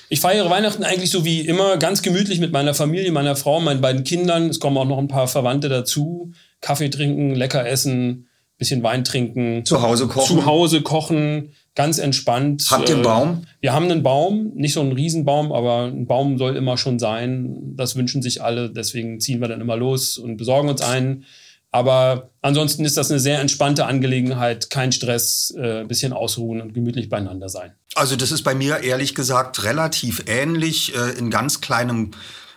Ich 0.10 0.22
feiere 0.22 0.50
Weihnachten 0.50 0.84
eigentlich 0.84 1.12
so 1.12 1.24
wie 1.26 1.42
immer 1.42 1.78
ganz 1.78 2.02
gemütlich 2.02 2.40
mit 2.40 2.52
meiner 2.52 2.74
Familie, 2.74 3.12
meiner 3.12 3.36
Frau, 3.36 3.60
meinen 3.60 3.82
beiden 3.82 4.04
Kindern. 4.04 4.50
Es 4.50 4.60
kommen 4.60 4.78
auch 4.78 4.86
noch 4.86 4.98
ein 4.98 5.10
paar 5.10 5.28
Verwandte 5.28 5.70
dazu. 5.70 6.32
Kaffee 6.62 6.90
trinken, 6.90 7.36
lecker 7.36 7.68
essen, 7.68 8.28
bisschen 8.58 8.84
Wein 8.84 9.04
trinken. 9.04 9.66
Zu 9.66 9.82
Hause 9.82 10.08
kochen? 10.08 10.28
Zu 10.28 10.46
Hause 10.46 10.82
kochen, 10.82 11.54
ganz 11.78 12.00
entspannt. 12.00 12.66
Habt 12.72 12.90
ihr 12.90 12.96
einen 12.96 13.04
Äh, 13.04 13.08
Baum? 13.08 13.42
Wir 13.62 13.72
haben 13.72 13.86
einen 13.86 14.02
Baum, 14.02 14.52
nicht 14.56 14.74
so 14.74 14.82
einen 14.82 14.94
Riesenbaum, 14.94 15.54
aber 15.54 15.84
ein 15.86 16.08
Baum 16.08 16.40
soll 16.40 16.56
immer 16.56 16.76
schon 16.76 16.98
sein. 16.98 17.76
Das 17.76 17.96
wünschen 17.96 18.24
sich 18.24 18.42
alle, 18.44 18.72
deswegen 18.72 19.20
ziehen 19.20 19.40
wir 19.40 19.48
dann 19.48 19.62
immer 19.62 19.78
los 19.78 20.18
und 20.18 20.38
besorgen 20.38 20.70
uns 20.70 20.82
einen. 20.82 21.26
Aber 21.72 22.32
ansonsten 22.42 22.84
ist 22.84 22.98
das 22.98 23.12
eine 23.12 23.20
sehr 23.20 23.40
entspannte 23.40 23.86
Angelegenheit, 23.86 24.72
kein 24.72 24.92
Stress, 24.92 25.54
äh, 25.56 25.84
bisschen 25.84 26.14
ausruhen 26.14 26.62
und 26.62 26.74
gemütlich 26.74 27.10
beieinander 27.10 27.48
sein. 27.48 27.74
Also 27.94 28.16
das 28.16 28.32
ist 28.32 28.42
bei 28.42 28.56
mir 28.56 28.80
ehrlich 28.80 29.14
gesagt 29.14 29.64
relativ 29.64 30.24
ähnlich, 30.26 30.96
äh, 30.96 31.20
in 31.20 31.30
ganz 31.30 31.62
kleinem 31.62 32.12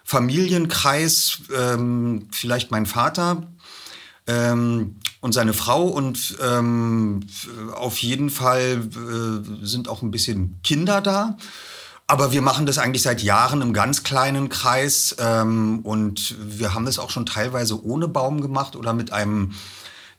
Familienkreis, 0.04 1.42
ähm, 1.54 2.28
vielleicht 2.30 2.70
mein 2.70 2.86
Vater 2.86 3.52
ähm, 4.26 4.96
und 5.20 5.32
seine 5.32 5.52
Frau 5.52 5.84
und 5.84 6.36
ähm, 6.42 7.20
auf 7.74 7.98
jeden 7.98 8.30
Fall 8.30 8.88
äh, 8.94 9.64
sind 9.66 9.88
auch 9.88 10.02
ein 10.02 10.10
bisschen 10.10 10.60
Kinder 10.62 11.00
da. 11.00 11.36
Aber 12.06 12.32
wir 12.32 12.42
machen 12.42 12.66
das 12.66 12.78
eigentlich 12.78 13.02
seit 13.02 13.22
Jahren 13.22 13.62
im 13.62 13.72
ganz 13.72 14.02
kleinen 14.02 14.48
Kreis 14.48 15.14
ähm, 15.20 15.80
und 15.84 16.34
wir 16.40 16.74
haben 16.74 16.84
das 16.84 16.98
auch 16.98 17.10
schon 17.10 17.24
teilweise 17.24 17.84
ohne 17.84 18.08
Baum 18.08 18.40
gemacht 18.40 18.74
oder 18.74 18.92
mit 18.92 19.12
einem 19.12 19.52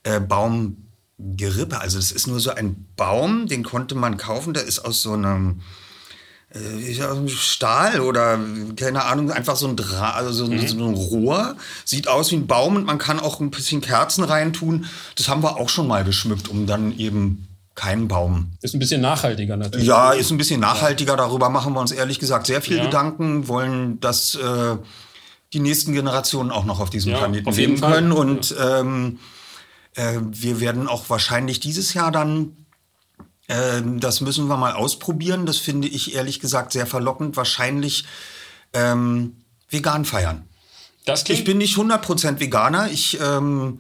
äh, 0.03 0.21
Baumgerippe. 0.21 1.81
Also 1.81 1.97
das 1.97 2.13
ist 2.13 2.27
nur 2.27 2.39
so 2.39 2.51
ein 2.51 2.87
Baum, 2.95 3.47
den 3.47 3.63
konnte 3.63 3.95
man 3.95 4.15
kaufen. 4.15 4.53
Der 4.53 4.63
ist 4.63 4.79
aus 4.79 5.01
so 5.01 5.13
einem 5.13 5.61
Stahl 7.27 8.01
oder 8.01 8.39
keine 8.75 9.05
Ahnung, 9.05 9.31
einfach 9.31 9.55
so 9.55 9.67
ein, 9.67 9.75
Dra 9.75 10.11
also 10.11 10.31
so, 10.33 10.47
Mhm. 10.51 10.67
so 10.67 10.85
ein 10.85 10.93
Rohr. 10.93 11.55
Sieht 11.85 12.07
aus 12.07 12.31
wie 12.31 12.35
ein 12.35 12.47
Baum 12.47 12.75
und 12.75 12.85
man 12.85 12.97
kann 12.97 13.19
auch 13.19 13.39
ein 13.39 13.51
bisschen 13.51 13.81
Kerzen 13.81 14.23
reintun. 14.23 14.85
Das 15.15 15.27
haben 15.29 15.43
wir 15.43 15.57
auch 15.57 15.69
schon 15.69 15.87
mal 15.87 16.03
geschmückt, 16.03 16.47
um 16.49 16.67
dann 16.67 16.97
eben 16.97 17.47
keinen 17.73 18.07
Baum 18.09 18.51
Ist 18.61 18.73
ein 18.75 18.79
bisschen 18.79 18.99
nachhaltiger 19.01 19.55
natürlich. 19.55 19.87
ja, 19.87 20.11
ist 20.11 20.29
ein 20.29 20.37
bisschen 20.37 20.59
nachhaltiger. 20.59 21.15
Darüber 21.15 21.49
machen 21.49 21.73
wir 21.73 21.79
uns 21.79 21.91
ehrlich 21.91 22.19
gesagt 22.19 22.45
sehr 22.47 22.61
viel 22.61 22.77
Ja. 22.77 22.83
Gedanken, 22.85 23.47
wollen, 23.47 23.99
dass 24.01 24.35
äh, 24.35 24.75
die 25.53 25.59
nächsten 25.59 25.93
Generationen 25.93 26.51
auch 26.51 26.65
noch 26.65 26.79
auf 26.81 26.89
diesem 26.89 27.11
Ja, 27.13 27.19
Planeten 27.19 27.47
auf 27.47 27.55
leben 27.57 27.79
können. 27.79 28.11
Und 28.11 28.53
ähm, 28.61 29.19
äh, 29.95 30.19
wir 30.21 30.59
werden 30.59 30.87
auch 30.87 31.09
wahrscheinlich 31.09 31.59
dieses 31.61 31.93
Jahr 31.93 32.11
dann, 32.11 32.43
äh, 32.43 32.60
das 33.99 34.21
müssen 34.21 34.47
wir 34.47 34.57
mal 34.57 34.73
ausprobieren. 34.73 35.45
Das 35.45 35.57
finde 35.57 35.87
ich 35.87 36.15
ehrlich 36.15 36.39
gesagt 36.39 36.71
sehr 36.71 36.87
verlockend. 36.87 37.35
Wahrscheinlich 37.35 38.05
ähm, 38.73 39.37
vegan 39.69 40.05
feiern. 40.05 40.47
Ich 41.33 41.43
bin 41.43 41.57
nicht 41.57 41.75
100% 41.75 42.39
Veganer. 42.39 42.91
Ich 42.91 43.19
ähm, 43.19 43.79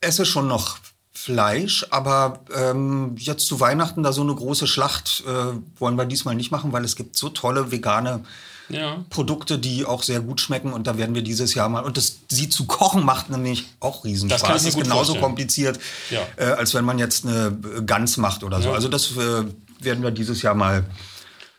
esse 0.00 0.24
schon 0.24 0.48
noch 0.48 0.78
Fleisch, 1.12 1.86
aber 1.90 2.40
ähm, 2.54 3.16
jetzt 3.18 3.46
zu 3.46 3.58
Weihnachten 3.58 4.02
da 4.02 4.12
so 4.12 4.22
eine 4.22 4.34
große 4.34 4.66
Schlacht 4.66 5.24
äh, 5.26 5.80
wollen 5.80 5.96
wir 5.96 6.04
diesmal 6.04 6.34
nicht 6.34 6.52
machen, 6.52 6.72
weil 6.72 6.84
es 6.84 6.94
gibt 6.94 7.16
so 7.16 7.30
tolle 7.30 7.72
vegane 7.72 8.24
Ja. 8.68 9.04
Produkte, 9.10 9.58
die 9.58 9.84
auch 9.84 10.02
sehr 10.02 10.20
gut 10.20 10.40
schmecken 10.40 10.72
und 10.72 10.86
da 10.86 10.98
werden 10.98 11.14
wir 11.14 11.22
dieses 11.22 11.54
Jahr 11.54 11.68
mal 11.68 11.84
und 11.84 11.96
das 11.96 12.18
sie 12.28 12.48
zu 12.48 12.66
kochen 12.66 13.04
macht 13.04 13.30
nämlich 13.30 13.64
auch 13.80 14.04
Riesenspaß. 14.04 14.40
Das 14.40 14.48
kann 14.48 14.56
ich 14.56 14.62
mir 14.64 14.68
ist 14.70 14.76
genauso 14.76 14.96
vorstellen. 15.12 15.20
kompliziert, 15.22 15.78
Ja. 16.10 16.26
äh, 16.36 16.44
als 16.52 16.74
wenn 16.74 16.84
man 16.84 16.98
jetzt 16.98 17.24
eine 17.26 17.56
Gans 17.86 18.16
macht 18.16 18.42
oder 18.42 18.60
so. 18.60 18.70
Ja. 18.70 18.74
Also 18.74 18.88
das 18.88 19.12
äh, 19.12 19.44
werden 19.80 20.02
wir 20.02 20.10
dieses 20.10 20.42
Jahr 20.42 20.54
mal 20.54 20.84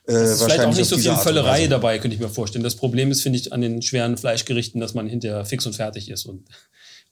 äh, 0.07 0.11
Es 0.13 0.31
ist 0.31 0.43
vielleicht 0.43 0.59
auch 0.61 0.73
nicht 0.75 0.85
so 0.85 0.97
viel 0.97 1.15
Völlerei 1.15 1.67
dabei, 1.67 1.99
könnte 1.99 2.15
ich 2.15 2.21
mir 2.21 2.29
vorstellen. 2.29 2.63
Das 2.63 2.75
Problem 2.75 3.11
ist, 3.11 3.21
finde 3.21 3.39
ich, 3.39 3.53
an 3.53 3.61
den 3.61 3.81
schweren 3.81 4.17
Fleischgerichten, 4.17 4.81
dass 4.81 4.93
man 4.93 5.07
hinterher 5.07 5.45
fix 5.45 5.65
und 5.65 5.73
fertig 5.75 6.09
ist 6.09 6.25
und 6.25 6.45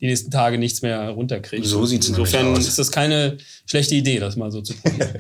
die 0.01 0.07
nächsten 0.07 0.29
Tage 0.29 0.57
nichts 0.57 0.81
mehr 0.81 1.09
runterkriegt. 1.09 1.65
So 1.65 1.85
sieht's 1.85 2.09
Insofern 2.09 2.47
aus. 2.53 2.67
ist 2.67 2.77
das 2.79 2.91
keine 2.91 3.37
schlechte 3.65 3.95
Idee, 3.95 4.19
das 4.19 4.35
mal 4.35 4.51
so 4.51 4.61
zu 4.61 4.73
probieren. 4.73 5.09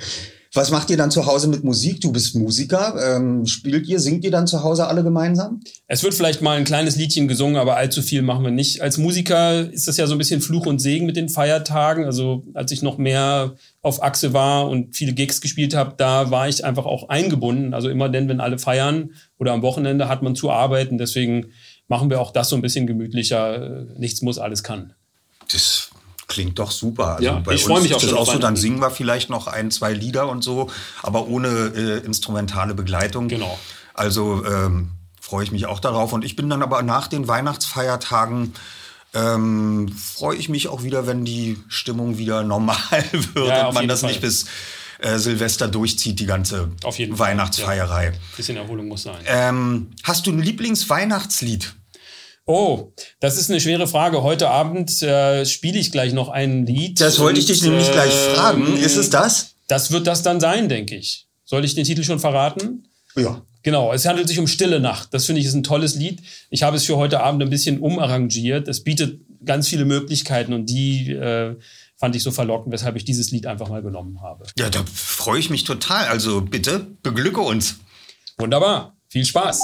Was 0.55 0.71
macht 0.71 0.89
ihr 0.89 0.95
dann 0.95 1.11
zu 1.11 1.25
Hause 1.25 1.49
mit 1.49 1.65
Musik? 1.65 1.99
Du 1.99 2.13
bist 2.13 2.33
Musiker. 2.33 2.95
Ähm, 3.17 3.45
spielt 3.45 3.87
ihr, 3.87 3.99
singt 3.99 4.23
ihr 4.23 4.31
dann 4.31 4.47
zu 4.47 4.63
Hause 4.63 4.87
alle 4.87 5.03
gemeinsam? 5.03 5.59
Es 5.87 6.01
wird 6.01 6.13
vielleicht 6.13 6.41
mal 6.41 6.57
ein 6.57 6.63
kleines 6.63 6.95
Liedchen 6.95 7.27
gesungen, 7.27 7.57
aber 7.57 7.75
allzu 7.75 8.01
viel 8.01 8.21
machen 8.21 8.45
wir 8.45 8.51
nicht. 8.51 8.81
Als 8.81 8.97
Musiker 8.97 9.69
ist 9.69 9.89
das 9.89 9.97
ja 9.97 10.07
so 10.07 10.15
ein 10.15 10.17
bisschen 10.17 10.39
Fluch 10.39 10.65
und 10.65 10.79
Segen 10.79 11.05
mit 11.05 11.17
den 11.17 11.27
Feiertagen. 11.27 12.05
Also 12.05 12.45
als 12.53 12.71
ich 12.71 12.81
noch 12.81 12.97
mehr 12.97 13.55
auf 13.81 14.01
Achse 14.01 14.31
war 14.31 14.69
und 14.69 14.95
viele 14.95 15.11
Gigs 15.11 15.41
gespielt 15.41 15.75
habe, 15.75 15.93
da 15.97 16.31
war 16.31 16.47
ich 16.47 16.63
einfach 16.63 16.85
auch 16.85 17.09
eingebunden. 17.09 17.73
Also 17.73 17.89
immer 17.89 18.07
denn, 18.07 18.29
wenn 18.29 18.39
alle 18.39 18.57
feiern 18.57 19.11
oder 19.37 19.51
am 19.51 19.61
Wochenende 19.61 20.07
hat 20.07 20.23
man 20.23 20.37
zu 20.37 20.51
arbeiten. 20.51 20.97
Deswegen 20.97 21.47
machen 21.89 22.09
wir 22.09 22.21
auch 22.21 22.31
das 22.31 22.47
so 22.47 22.55
ein 22.55 22.61
bisschen 22.61 22.87
gemütlicher. 22.87 23.87
Nichts 23.97 24.21
muss, 24.21 24.39
alles 24.39 24.63
kann. 24.63 24.93
Das 25.51 25.89
klingt 26.35 26.59
doch 26.59 26.71
super. 26.71 27.15
Also 27.15 27.23
Ja, 27.23 27.39
bei 27.39 27.53
ich 27.53 27.63
uns 27.63 27.71
freu 27.71 27.81
mich 27.81 27.91
ist 27.91 27.95
auch 27.95 28.01
das 28.01 28.09
schon 28.09 28.19
auch 28.19 28.33
so, 28.33 28.39
dann 28.39 28.57
singen 28.57 28.79
wir 28.81 28.91
vielleicht 28.91 29.29
noch 29.29 29.47
ein, 29.47 29.71
zwei 29.71 29.93
Lieder 29.93 30.27
und 30.27 30.43
so, 30.43 30.69
aber 31.01 31.27
ohne 31.27 31.47
äh, 31.47 32.05
instrumentale 32.05 32.75
Begleitung. 32.75 33.29
Genau. 33.29 33.57
Also 33.93 34.43
ähm, 34.45 34.91
freue 35.21 35.45
ich 35.45 35.51
mich 35.53 35.65
auch 35.65 35.79
darauf. 35.79 36.11
Und 36.11 36.25
ich 36.25 36.35
bin 36.35 36.49
dann 36.49 36.61
aber 36.61 36.83
nach 36.83 37.07
den 37.07 37.29
Weihnachtsfeiertagen 37.29 38.53
ähm, 39.13 39.87
freue 39.97 40.35
ich 40.35 40.49
mich 40.49 40.67
auch 40.67 40.83
wieder, 40.83 41.07
wenn 41.07 41.23
die 41.23 41.57
Stimmung 41.69 42.17
wieder 42.17 42.43
normal 42.43 42.75
wird 43.33 43.47
Ja, 43.47 43.67
und 43.67 43.73
man 43.75 43.87
das 43.87 44.01
Fall. 44.01 44.09
nicht 44.09 44.19
bis 44.19 44.45
äh, 44.99 45.17
Silvester 45.17 45.69
durchzieht, 45.69 46.19
die 46.19 46.25
ganze 46.25 46.69
Auf 46.83 46.99
jeden 46.99 47.15
Fall, 47.15 47.29
Weihnachtsfeierei. 47.29 48.11
Bisschen 48.35 48.57
Erholung 48.57 48.89
muss 48.89 49.03
sein. 49.03 49.15
Ähm, 49.25 49.91
hast 50.03 50.27
du 50.27 50.31
ein 50.31 50.39
Lieblingsweihnachtslied? 50.39 51.75
Oh, 52.45 52.93
das 53.19 53.37
ist 53.37 53.49
eine 53.49 53.59
schwere 53.59 53.87
Frage. 53.87 54.21
Heute 54.21 54.49
Abend 54.49 55.01
äh, 55.01 55.45
spiele 55.45 55.79
ich 55.79 55.91
gleich 55.91 56.13
noch 56.13 56.29
ein 56.29 56.65
Lied. 56.67 57.01
Das 57.01 57.19
wollte 57.19 57.39
ich 57.39 57.47
dich 57.47 57.63
nämlich 57.63 57.91
gleich 57.91 58.13
fragen. 58.13 58.77
Ist 58.77 58.97
es 58.97 59.09
das? 59.09 59.55
Das 59.67 59.91
wird 59.91 60.05
das 60.05 60.21
dann 60.21 60.39
sein, 60.39 60.69
denke 60.69 60.95
ich. 60.95 61.27
Soll 61.43 61.65
ich 61.65 61.73
den 61.73 61.85
Titel 61.85 62.03
schon 62.03 62.19
verraten? 62.19 62.87
Ja. 63.15 63.41
Genau, 63.63 63.91
es 63.91 64.05
handelt 64.05 64.27
sich 64.27 64.37
um 64.37 64.45
Stille 64.45 64.79
Nacht. 64.79 65.11
Das 65.11 65.25
finde 65.25 65.41
ich 65.41 65.47
ist 65.47 65.55
ein 65.55 65.63
tolles 65.63 65.95
Lied. 65.95 66.21
Ich 66.51 66.61
habe 66.61 66.77
es 66.77 66.85
für 66.85 66.97
heute 66.97 67.21
Abend 67.21 67.41
ein 67.41 67.49
bisschen 67.49 67.79
umarrangiert. 67.79 68.67
Es 68.67 68.83
bietet 68.83 69.21
ganz 69.43 69.67
viele 69.67 69.85
Möglichkeiten 69.85 70.53
und 70.53 70.67
die 70.67 71.09
äh, 71.11 71.55
fand 71.97 72.15
ich 72.15 72.21
so 72.21 72.29
verlockend, 72.29 72.71
weshalb 72.71 72.95
ich 72.95 73.05
dieses 73.05 73.31
Lied 73.31 73.47
einfach 73.47 73.69
mal 73.69 73.81
genommen 73.81 74.21
habe. 74.21 74.45
Ja, 74.55 74.69
da 74.69 74.83
freue 74.93 75.39
ich 75.39 75.49
mich 75.49 75.63
total. 75.63 76.05
Also 76.09 76.41
bitte, 76.41 76.85
beglücke 77.01 77.41
uns. 77.41 77.77
Wunderbar. 78.37 78.95
Viel 79.09 79.25
Spaß. 79.25 79.59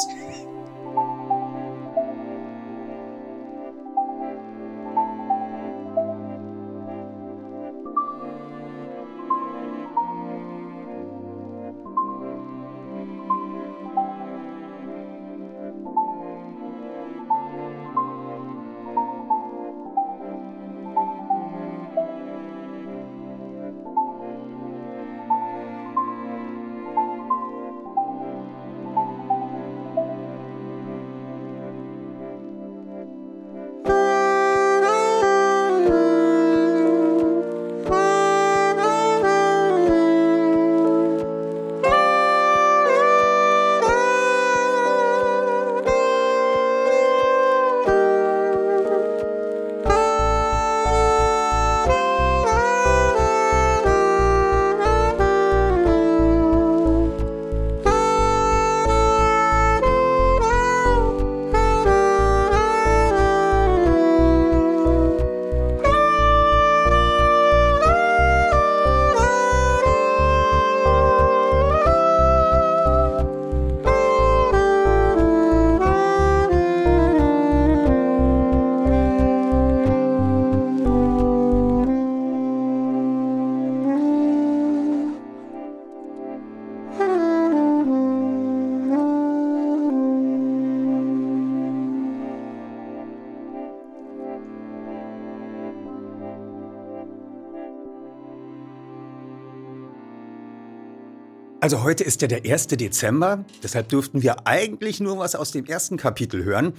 Also 101.64 101.84
heute 101.84 102.04
ist 102.04 102.24
ja 102.24 102.28
der 102.28 102.44
1. 102.44 102.70
Dezember, 102.70 103.46
deshalb 103.62 103.90
dürften 103.90 104.24
wir 104.24 104.48
eigentlich 104.48 105.00
nur 105.00 105.20
was 105.20 105.36
aus 105.36 105.52
dem 105.52 105.68
ersten 105.68 105.96
Kapitel 105.96 106.44
hören. 106.44 106.74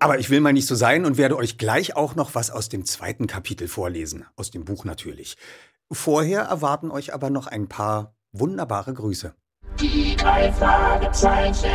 Aber 0.00 0.18
ich 0.18 0.28
will 0.28 0.40
mal 0.40 0.52
nicht 0.52 0.66
so 0.66 0.74
sein 0.74 1.06
und 1.06 1.16
werde 1.16 1.34
euch 1.34 1.56
gleich 1.56 1.96
auch 1.96 2.14
noch 2.14 2.34
was 2.34 2.50
aus 2.50 2.68
dem 2.68 2.84
zweiten 2.84 3.26
Kapitel 3.26 3.68
vorlesen, 3.68 4.26
aus 4.36 4.50
dem 4.50 4.66
Buch 4.66 4.84
natürlich. 4.84 5.38
Vorher 5.90 6.42
erwarten 6.42 6.90
euch 6.90 7.14
aber 7.14 7.30
noch 7.30 7.46
ein 7.46 7.68
paar 7.68 8.14
wunderbare 8.32 8.92
Grüße. 8.92 9.34
Die 9.80 10.14
drei 10.14 10.52
Fragezeichen. 10.52 11.70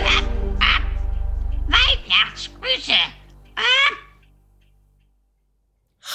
Weihnachtsgrüße. 1.65 2.93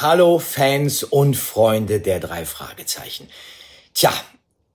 Hallo 0.01 0.38
Fans 0.38 1.03
und 1.03 1.37
Freunde 1.37 1.98
der 1.98 2.20
drei 2.20 2.44
Fragezeichen. 2.44 3.29
Tja, 3.92 4.12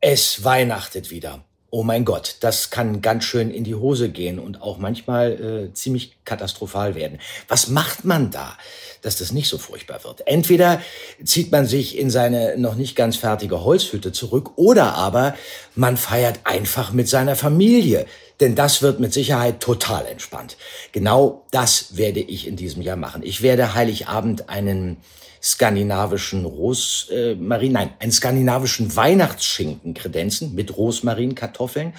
es 0.01 0.43
weihnachtet 0.43 1.09
wieder. 1.09 1.45
Oh 1.75 1.81
mein 1.81 2.05
Gott, 2.05 2.35
das 2.41 2.69
kann 2.69 3.01
ganz 3.01 3.23
schön 3.23 3.49
in 3.49 3.63
die 3.63 3.73
Hose 3.73 4.09
gehen 4.09 4.37
und 4.37 4.61
auch 4.61 4.77
manchmal 4.77 5.31
äh, 5.71 5.73
ziemlich 5.73 6.15
katastrophal 6.23 6.93
werden. 6.93 7.17
Was 7.47 7.67
macht 7.67 8.05
man 8.05 8.29
da, 8.29 8.55
dass 9.01 9.17
das 9.17 9.31
nicht 9.31 9.49
so 9.49 9.57
furchtbar 9.57 10.03
wird? 10.03 10.27
Entweder 10.27 10.79
zieht 11.25 11.51
man 11.51 11.65
sich 11.65 11.97
in 11.97 12.11
seine 12.11 12.59
noch 12.59 12.75
nicht 12.75 12.95
ganz 12.95 13.15
fertige 13.15 13.63
Holzhütte 13.63 14.11
zurück 14.11 14.51
oder 14.55 14.93
aber 14.93 15.33
man 15.73 15.97
feiert 15.97 16.41
einfach 16.43 16.93
mit 16.93 17.09
seiner 17.09 17.35
Familie. 17.35 18.05
Denn 18.39 18.53
das 18.53 18.83
wird 18.83 18.99
mit 18.99 19.11
Sicherheit 19.11 19.59
total 19.59 20.05
entspannt. 20.05 20.57
Genau 20.91 21.43
das 21.49 21.97
werde 21.97 22.19
ich 22.19 22.45
in 22.45 22.55
diesem 22.55 22.83
Jahr 22.83 22.97
machen. 22.97 23.23
Ich 23.23 23.41
werde 23.41 23.73
Heiligabend 23.73 24.47
einen 24.47 24.97
skandinavischen 25.43 26.45
Rosmarin, 26.45 27.69
äh, 27.69 27.73
nein, 27.73 27.89
einen 27.99 28.11
skandinavischen 28.13 28.95
Weihnachtsschinken 28.95 29.93
kredenzen 29.93 30.55
mit 30.55 30.77
Rosmarinkartoffeln 30.77 31.93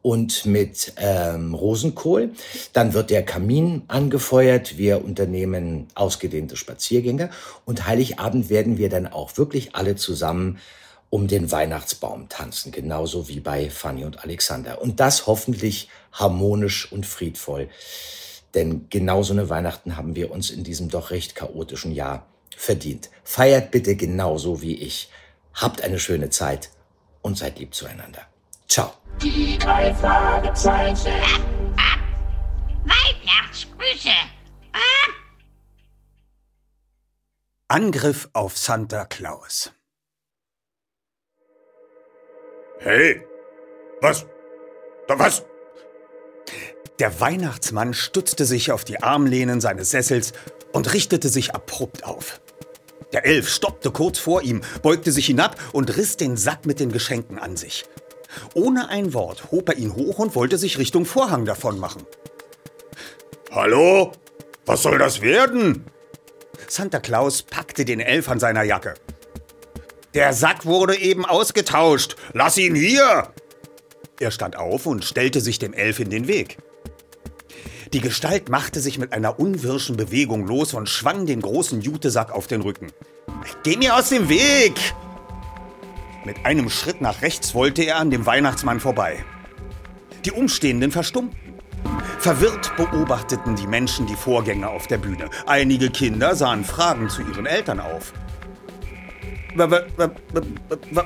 und 0.00 0.46
mit 0.46 0.92
ähm, 0.98 1.54
Rosenkohl. 1.54 2.30
Dann 2.72 2.92
wird 2.92 3.10
der 3.10 3.24
Kamin 3.24 3.82
angefeuert. 3.88 4.76
Wir 4.78 5.04
unternehmen 5.04 5.88
ausgedehnte 5.94 6.56
Spaziergänge. 6.56 7.30
Und 7.64 7.86
Heiligabend 7.86 8.48
werden 8.48 8.78
wir 8.78 8.90
dann 8.90 9.06
auch 9.06 9.38
wirklich 9.38 9.74
alle 9.74 9.96
zusammen 9.96 10.58
um 11.10 11.26
den 11.26 11.50
Weihnachtsbaum 11.50 12.28
tanzen, 12.28 12.70
genauso 12.70 13.28
wie 13.28 13.40
bei 13.40 13.70
Fanny 13.70 14.04
und 14.04 14.22
Alexander. 14.22 14.82
Und 14.82 15.00
das 15.00 15.26
hoffentlich 15.26 15.88
harmonisch 16.12 16.90
und 16.92 17.06
friedvoll. 17.06 17.68
Denn 18.54 18.86
genauso 18.90 19.32
eine 19.32 19.48
Weihnachten 19.48 19.96
haben 19.96 20.14
wir 20.16 20.30
uns 20.30 20.50
in 20.50 20.64
diesem 20.64 20.90
doch 20.90 21.10
recht 21.10 21.34
chaotischen 21.34 21.92
Jahr 21.92 22.26
verdient. 22.56 23.10
Feiert 23.24 23.70
bitte 23.70 23.96
genauso 23.96 24.62
wie 24.62 24.76
ich. 24.76 25.10
Habt 25.54 25.82
eine 25.82 25.98
schöne 25.98 26.30
Zeit 26.30 26.70
und 27.22 27.38
seid 27.38 27.58
lieb 27.58 27.74
zueinander. 27.74 28.26
Ciao. 28.68 28.92
Die 29.22 29.56
drei 29.58 29.94
Fragezeichen. 29.94 31.12
Weihnachtsgrüße. 32.84 34.10
Angriff 37.68 38.28
auf 38.34 38.58
Santa 38.58 39.04
Claus. 39.06 39.72
Hey, 42.78 43.26
was? 44.00 44.26
Was? 45.08 45.44
Der 46.98 47.20
Weihnachtsmann 47.20 47.94
stützte 47.94 48.44
sich 48.44 48.70
auf 48.70 48.84
die 48.84 49.02
Armlehnen 49.02 49.60
seines 49.60 49.90
Sessels 49.90 50.32
und 50.72 50.92
richtete 50.92 51.28
sich 51.28 51.54
abrupt 51.54 52.04
auf. 52.04 52.40
Der 53.14 53.24
Elf 53.24 53.48
stoppte 53.48 53.92
kurz 53.92 54.18
vor 54.18 54.42
ihm, 54.42 54.60
beugte 54.82 55.12
sich 55.12 55.26
hinab 55.26 55.56
und 55.72 55.96
riss 55.96 56.16
den 56.16 56.36
Sack 56.36 56.66
mit 56.66 56.80
den 56.80 56.90
Geschenken 56.90 57.38
an 57.38 57.56
sich. 57.56 57.84
Ohne 58.54 58.88
ein 58.88 59.14
Wort 59.14 59.52
hob 59.52 59.68
er 59.68 59.76
ihn 59.76 59.94
hoch 59.94 60.18
und 60.18 60.34
wollte 60.34 60.58
sich 60.58 60.78
Richtung 60.78 61.06
Vorhang 61.06 61.44
davon 61.44 61.78
machen. 61.78 62.04
Hallo? 63.52 64.10
Was 64.66 64.82
soll 64.82 64.98
das 64.98 65.20
werden? 65.20 65.84
Santa 66.66 66.98
Claus 66.98 67.42
packte 67.42 67.84
den 67.84 68.00
Elf 68.00 68.28
an 68.28 68.40
seiner 68.40 68.64
Jacke. 68.64 68.94
Der 70.14 70.32
Sack 70.32 70.66
wurde 70.66 70.98
eben 70.98 71.24
ausgetauscht. 71.24 72.16
Lass 72.32 72.58
ihn 72.58 72.74
hier! 72.74 73.32
Er 74.18 74.32
stand 74.32 74.56
auf 74.56 74.86
und 74.86 75.04
stellte 75.04 75.40
sich 75.40 75.60
dem 75.60 75.72
Elf 75.72 76.00
in 76.00 76.10
den 76.10 76.26
Weg. 76.26 76.58
Die 77.94 78.00
Gestalt 78.00 78.48
machte 78.48 78.80
sich 78.80 78.98
mit 78.98 79.12
einer 79.12 79.38
unwirschen 79.38 79.96
Bewegung 79.96 80.48
los 80.48 80.74
und 80.74 80.88
schwang 80.88 81.26
den 81.26 81.40
großen 81.40 81.80
Jutesack 81.80 82.32
auf 82.32 82.48
den 82.48 82.60
Rücken. 82.60 82.88
Geh 83.62 83.76
mir 83.76 83.94
aus 83.94 84.08
dem 84.08 84.28
Weg! 84.28 84.74
Mit 86.24 86.44
einem 86.44 86.70
Schritt 86.70 87.00
nach 87.00 87.22
rechts 87.22 87.54
wollte 87.54 87.84
er 87.84 87.98
an 87.98 88.10
dem 88.10 88.26
Weihnachtsmann 88.26 88.80
vorbei. 88.80 89.24
Die 90.24 90.32
Umstehenden 90.32 90.90
verstummten. 90.90 91.38
Verwirrt 92.18 92.76
beobachteten 92.76 93.54
die 93.54 93.68
Menschen 93.68 94.08
die 94.08 94.16
Vorgänge 94.16 94.68
auf 94.68 94.88
der 94.88 94.98
Bühne. 94.98 95.30
Einige 95.46 95.88
Kinder 95.88 96.34
sahen 96.34 96.64
fragend 96.64 97.12
zu 97.12 97.22
ihren 97.22 97.46
Eltern 97.46 97.78
auf. 97.78 98.12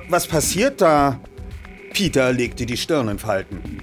Was 0.09 0.27
passiert 0.27 0.81
da? 0.81 1.21
Peter 1.93 2.33
legte 2.33 2.65
die 2.65 2.79
Stirn 2.79 3.09
in 3.09 3.19
Falten. 3.19 3.83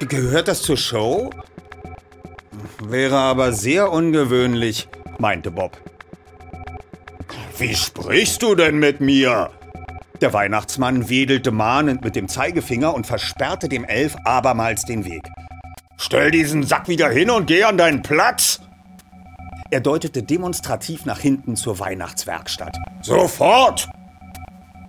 Gehört 0.00 0.48
das 0.48 0.62
zur 0.62 0.76
Show? 0.76 1.30
Wäre 2.88 3.18
aber 3.18 3.52
sehr 3.52 3.90
ungewöhnlich, 3.90 4.88
meinte 5.18 5.50
Bob. 5.50 5.76
Wie 7.58 7.74
sprichst 7.74 8.42
du 8.42 8.54
denn 8.54 8.78
mit 8.78 9.00
mir? 9.00 9.50
Der 10.20 10.32
Weihnachtsmann 10.32 11.08
wedelte 11.08 11.50
mahnend 11.50 12.04
mit 12.04 12.14
dem 12.14 12.28
Zeigefinger 12.28 12.94
und 12.94 13.06
versperrte 13.06 13.68
dem 13.68 13.84
Elf 13.84 14.14
abermals 14.24 14.84
den 14.84 15.04
Weg. 15.04 15.22
Stell 15.96 16.30
diesen 16.30 16.62
Sack 16.62 16.86
wieder 16.86 17.08
hin 17.08 17.30
und 17.30 17.46
geh 17.46 17.64
an 17.64 17.76
deinen 17.76 18.02
Platz! 18.02 18.60
Er 19.70 19.80
deutete 19.80 20.22
demonstrativ 20.22 21.06
nach 21.06 21.18
hinten 21.18 21.56
zur 21.56 21.80
Weihnachtswerkstatt. 21.80 22.76
Sofort! 23.02 23.88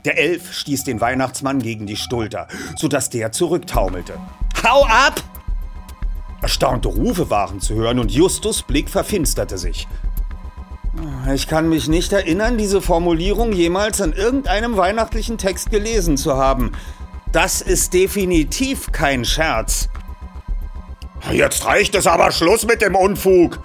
Der 0.06 0.20
Elf 0.20 0.54
stieß 0.54 0.84
den 0.84 1.02
Weihnachtsmann 1.02 1.60
gegen 1.60 1.88
die 1.88 1.98
Schulter, 1.98 2.48
sodass 2.76 3.10
der 3.10 3.32
zurücktaumelte. 3.32 4.14
Hau 4.64 4.86
ab! 4.86 5.24
Erstaunte 6.48 6.88
Rufe 6.88 7.30
waren 7.30 7.60
zu 7.60 7.76
hören 7.76 8.00
und 8.00 8.10
Justus 8.10 8.62
Blick 8.62 8.90
verfinsterte 8.90 9.58
sich. 9.58 9.86
Ich 11.34 11.50
kann 11.50 11.68
mich 11.68 11.90
nicht 11.90 12.14
erinnern, 12.14 12.58
diese 12.58 12.82
Formulierung 12.82 13.52
jemals 13.52 14.00
in 14.00 14.14
irgendeinem 14.14 14.78
weihnachtlichen 14.78 15.38
Text 15.38 15.72
gelesen 15.72 16.16
zu 16.16 16.38
haben. 16.38 16.72
Das 17.34 17.60
ist 17.60 17.94
definitiv 17.94 18.94
kein 18.94 19.26
Scherz. 19.26 19.90
Jetzt 21.34 21.66
reicht 21.66 21.96
es 21.96 22.08
aber 22.08 22.32
Schluss 22.32 22.66
mit 22.66 22.82
dem 22.82 22.96
Unfug. 22.96 23.60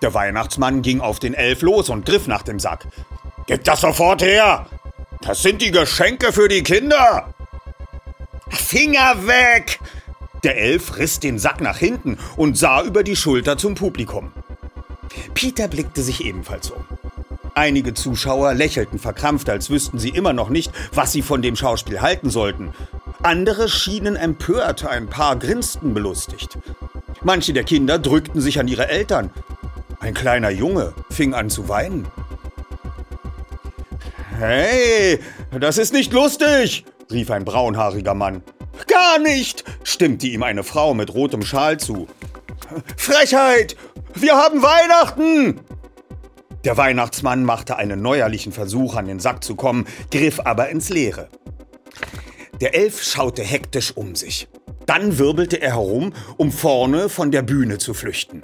Der 0.00 0.14
Weihnachtsmann 0.14 0.80
ging 0.80 1.02
auf 1.02 1.18
den 1.18 1.34
Elf 1.34 1.60
los 1.60 1.90
und 1.90 2.06
griff 2.06 2.26
nach 2.26 2.42
dem 2.42 2.58
Sack. 2.58 2.86
Gib 3.46 3.64
das 3.64 3.82
sofort 3.82 4.22
her! 4.22 4.64
Das 5.20 5.42
sind 5.42 5.60
die 5.60 5.70
Geschenke 5.70 6.32
für 6.32 6.48
die 6.48 6.62
Kinder! 6.62 7.34
Finger 8.48 9.26
weg! 9.26 9.78
Der 10.42 10.56
Elf 10.56 10.96
riss 10.96 11.20
den 11.20 11.38
Sack 11.38 11.60
nach 11.60 11.76
hinten 11.76 12.16
und 12.36 12.56
sah 12.56 12.82
über 12.82 13.02
die 13.02 13.16
Schulter 13.16 13.58
zum 13.58 13.74
Publikum. 13.74 14.32
Peter 15.34 15.68
blickte 15.68 16.02
sich 16.02 16.24
ebenfalls 16.24 16.70
um. 16.70 16.84
Einige 17.54 17.94
Zuschauer 17.94 18.54
lächelten 18.54 18.98
verkrampft, 18.98 19.50
als 19.50 19.70
wüssten 19.70 19.98
sie 19.98 20.10
immer 20.10 20.32
noch 20.32 20.48
nicht, 20.48 20.72
was 20.94 21.12
sie 21.12 21.22
von 21.22 21.42
dem 21.42 21.56
Schauspiel 21.56 22.00
halten 22.00 22.30
sollten. 22.30 22.72
Andere 23.22 23.68
schienen 23.68 24.16
empört, 24.16 24.86
ein 24.86 25.08
paar 25.08 25.36
grinsten 25.36 25.92
belustigt. 25.92 26.58
Manche 27.22 27.52
der 27.52 27.64
Kinder 27.64 27.98
drückten 27.98 28.40
sich 28.40 28.58
an 28.60 28.68
ihre 28.68 28.88
Eltern. 28.88 29.30
Ein 29.98 30.14
kleiner 30.14 30.50
Junge 30.50 30.94
fing 31.10 31.34
an 31.34 31.50
zu 31.50 31.68
weinen. 31.68 32.06
Hey, 34.38 35.20
das 35.58 35.76
ist 35.76 35.92
nicht 35.92 36.14
lustig, 36.14 36.86
rief 37.10 37.30
ein 37.30 37.44
braunhaariger 37.44 38.14
Mann. 38.14 38.42
Gar 38.86 39.18
nicht, 39.18 39.64
stimmte 39.84 40.26
ihm 40.26 40.42
eine 40.42 40.64
Frau 40.64 40.94
mit 40.94 41.14
rotem 41.14 41.42
Schal 41.42 41.78
zu. 41.78 42.08
Frechheit! 42.96 43.76
Wir 44.14 44.36
haben 44.36 44.62
Weihnachten! 44.62 45.60
Der 46.64 46.76
Weihnachtsmann 46.76 47.44
machte 47.44 47.76
einen 47.76 48.02
neuerlichen 48.02 48.52
Versuch, 48.52 48.94
an 48.96 49.06
den 49.06 49.20
Sack 49.20 49.42
zu 49.42 49.54
kommen, 49.54 49.86
griff 50.10 50.40
aber 50.40 50.68
ins 50.68 50.90
Leere. 50.90 51.28
Der 52.60 52.74
Elf 52.74 53.02
schaute 53.02 53.42
hektisch 53.42 53.96
um 53.96 54.14
sich. 54.14 54.46
Dann 54.84 55.18
wirbelte 55.18 55.62
er 55.62 55.72
herum, 55.72 56.12
um 56.36 56.52
vorne 56.52 57.08
von 57.08 57.30
der 57.30 57.42
Bühne 57.42 57.78
zu 57.78 57.94
flüchten. 57.94 58.42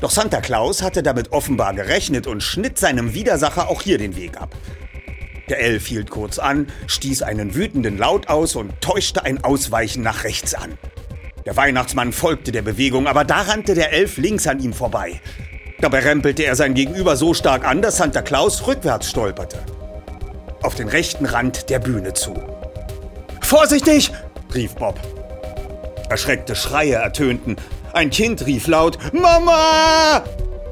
Doch 0.00 0.10
Santa 0.10 0.40
Claus 0.40 0.82
hatte 0.82 1.02
damit 1.02 1.32
offenbar 1.32 1.74
gerechnet 1.74 2.26
und 2.26 2.42
schnitt 2.42 2.78
seinem 2.78 3.14
Widersacher 3.14 3.68
auch 3.68 3.82
hier 3.82 3.98
den 3.98 4.16
Weg 4.16 4.40
ab. 4.40 4.54
Der 5.48 5.60
Elf 5.60 5.86
hielt 5.86 6.10
kurz 6.10 6.38
an, 6.38 6.66
stieß 6.86 7.22
einen 7.22 7.54
wütenden 7.54 7.98
Laut 7.98 8.28
aus 8.28 8.56
und 8.56 8.80
täuschte 8.80 9.24
ein 9.24 9.44
Ausweichen 9.44 10.02
nach 10.02 10.24
rechts 10.24 10.54
an. 10.54 10.76
Der 11.44 11.56
Weihnachtsmann 11.56 12.12
folgte 12.12 12.50
der 12.50 12.62
Bewegung, 12.62 13.06
aber 13.06 13.24
da 13.24 13.42
rannte 13.42 13.74
der 13.74 13.92
Elf 13.92 14.16
links 14.16 14.48
an 14.48 14.58
ihm 14.58 14.72
vorbei. 14.72 15.20
Dabei 15.80 16.00
rempelte 16.00 16.42
er 16.44 16.56
sein 16.56 16.74
Gegenüber 16.74 17.16
so 17.16 17.34
stark 17.34 17.64
an, 17.64 17.82
dass 17.82 17.98
Santa 17.98 18.22
Claus 18.22 18.66
rückwärts 18.66 19.10
stolperte. 19.10 19.58
Auf 20.62 20.74
den 20.74 20.88
rechten 20.88 21.26
Rand 21.26 21.70
der 21.70 21.78
Bühne 21.78 22.14
zu. 22.14 22.34
Vorsichtig! 23.40 24.10
rief 24.52 24.74
Bob. 24.74 24.98
Erschreckte 26.08 26.56
Schreie 26.56 26.94
ertönten. 26.94 27.56
Ein 27.92 28.10
Kind 28.10 28.44
rief 28.46 28.66
laut 28.66 28.98
Mama! 29.12 30.24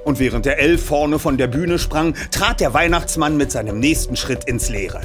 Und 0.05 0.19
während 0.19 0.47
der 0.47 0.59
Elf 0.59 0.85
vorne 0.85 1.19
von 1.19 1.37
der 1.37 1.47
Bühne 1.47 1.79
sprang, 1.79 2.15
trat 2.31 2.61
der 2.61 2.75
Weihnachtsmann 2.75 3.37
mit 3.37 3.51
seinem 3.51 3.79
nächsten 3.79 4.17
Schritt 4.17 4.45
ins 4.45 4.69
Leere. 4.69 5.01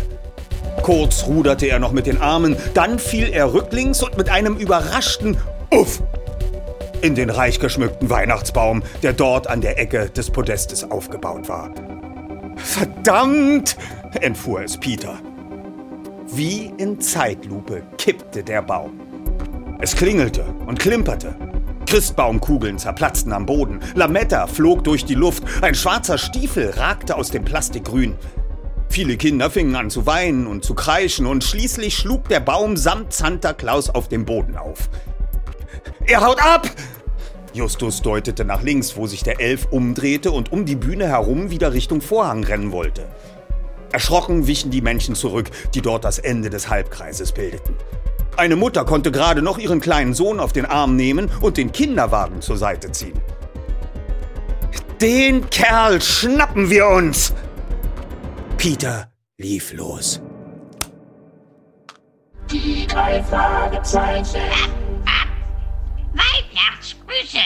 Kurz 0.83 1.25
ruderte 1.25 1.67
er 1.67 1.79
noch 1.79 1.91
mit 1.91 2.05
den 2.05 2.21
Armen, 2.21 2.55
dann 2.73 2.99
fiel 2.99 3.29
er 3.31 3.53
rücklings 3.53 4.03
und 4.03 4.17
mit 4.17 4.29
einem 4.29 4.57
überraschten 4.57 5.38
Uff 5.71 6.01
in 7.01 7.15
den 7.15 7.29
reich 7.29 7.59
geschmückten 7.59 8.09
Weihnachtsbaum, 8.09 8.83
der 9.03 9.13
dort 9.13 9.47
an 9.47 9.62
der 9.62 9.79
Ecke 9.79 10.09
des 10.09 10.29
Podestes 10.29 10.89
aufgebaut 10.89 11.47
war. 11.47 11.71
Verdammt! 12.57 13.77
entfuhr 14.21 14.63
es 14.63 14.77
Peter. 14.77 15.19
Wie 16.27 16.73
in 16.77 16.99
Zeitlupe 16.99 17.83
kippte 17.97 18.43
der 18.43 18.62
Baum. 18.62 18.99
Es 19.79 19.95
klingelte 19.95 20.43
und 20.67 20.77
klimperte. 20.77 21.35
Christbaumkugeln 21.89 22.78
zerplatzten 22.78 23.34
am 23.34 23.47
Boden. 23.47 23.80
Lametta 23.95 24.45
flog 24.45 24.84
durch 24.84 25.06
die 25.06 25.15
Luft. 25.15 25.41
Ein 25.63 25.73
schwarzer 25.73 26.19
Stiefel 26.19 26.69
ragte 26.69 27.15
aus 27.15 27.32
dem 27.32 27.43
Plastikgrün. 27.43 28.13
Viele 28.89 29.17
Kinder 29.17 29.49
fingen 29.49 29.75
an 29.75 29.89
zu 29.89 30.06
weinen 30.06 30.45
und 30.45 30.63
zu 30.63 30.75
kreischen 30.75 31.25
und 31.25 31.43
schließlich 31.43 31.97
schlug 31.97 32.30
der 32.30 32.41
Baum 32.41 32.78
samt 32.78 33.13
Santa 33.13 33.54
Claus 33.54 33.89
auf 33.89 34.08
dem 34.08 34.23
Boden 34.23 34.56
auf. 34.56 34.88
Er 36.06 36.21
haut 36.21 36.39
ab! 36.45 36.69
Justus 37.54 38.04
deutete 38.04 38.45
nach 38.45 38.62
links, 38.62 38.95
wo 38.95 39.08
sich 39.08 39.23
der 39.23 39.41
Elf 39.41 39.65
umdrehte 39.71 40.30
und 40.30 40.52
um 40.52 40.65
die 40.65 40.75
Bühne 40.75 41.08
herum 41.08 41.49
wieder 41.49 41.73
Richtung 41.73 42.02
Vorhang 42.02 42.43
rennen 42.43 42.71
wollte. 42.71 43.08
Erschrocken 43.91 44.45
wichen 44.45 44.69
die 44.69 44.82
Menschen 44.82 45.15
zurück, 45.15 45.49
die 45.73 45.82
dort 45.82 46.06
das 46.06 46.19
Ende 46.19 46.52
des 46.52 46.69
Halbkreises 46.69 47.32
bildeten. 47.32 47.73
Eine 48.39 48.56
Mutter 48.56 48.86
konnte 48.86 49.12
gerade 49.12 49.41
noch 49.41 49.58
ihren 49.58 49.82
kleinen 49.82 50.13
Sohn 50.13 50.39
auf 50.39 50.54
den 50.54 50.65
Arm 50.65 50.95
nehmen 50.95 51.30
und 51.41 51.58
den 51.58 51.73
Kinderwagen 51.73 52.41
zur 52.41 52.56
Seite 52.56 52.89
ziehen. 52.89 53.19
Den 55.02 55.49
Kerl 55.49 56.02
schnappen 56.02 56.69
wir 56.69 56.88
uns! 56.88 57.34
Peter 58.56 59.12
lief 59.38 59.73
los. 59.73 60.21
Die 62.49 62.88
drei 62.88 63.21
Fragezeichen. 63.23 64.39
Weihnachtsgrüße. 66.13 67.43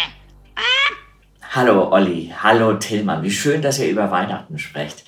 Hallo 1.56 1.91
Olli, 1.91 2.32
hallo 2.38 2.75
Tillmann. 2.75 3.23
Wie 3.23 3.32
schön, 3.32 3.63
dass 3.63 3.79
ihr 3.79 3.89
über 3.89 4.12
Weihnachten 4.12 4.60
sprecht 4.60 5.06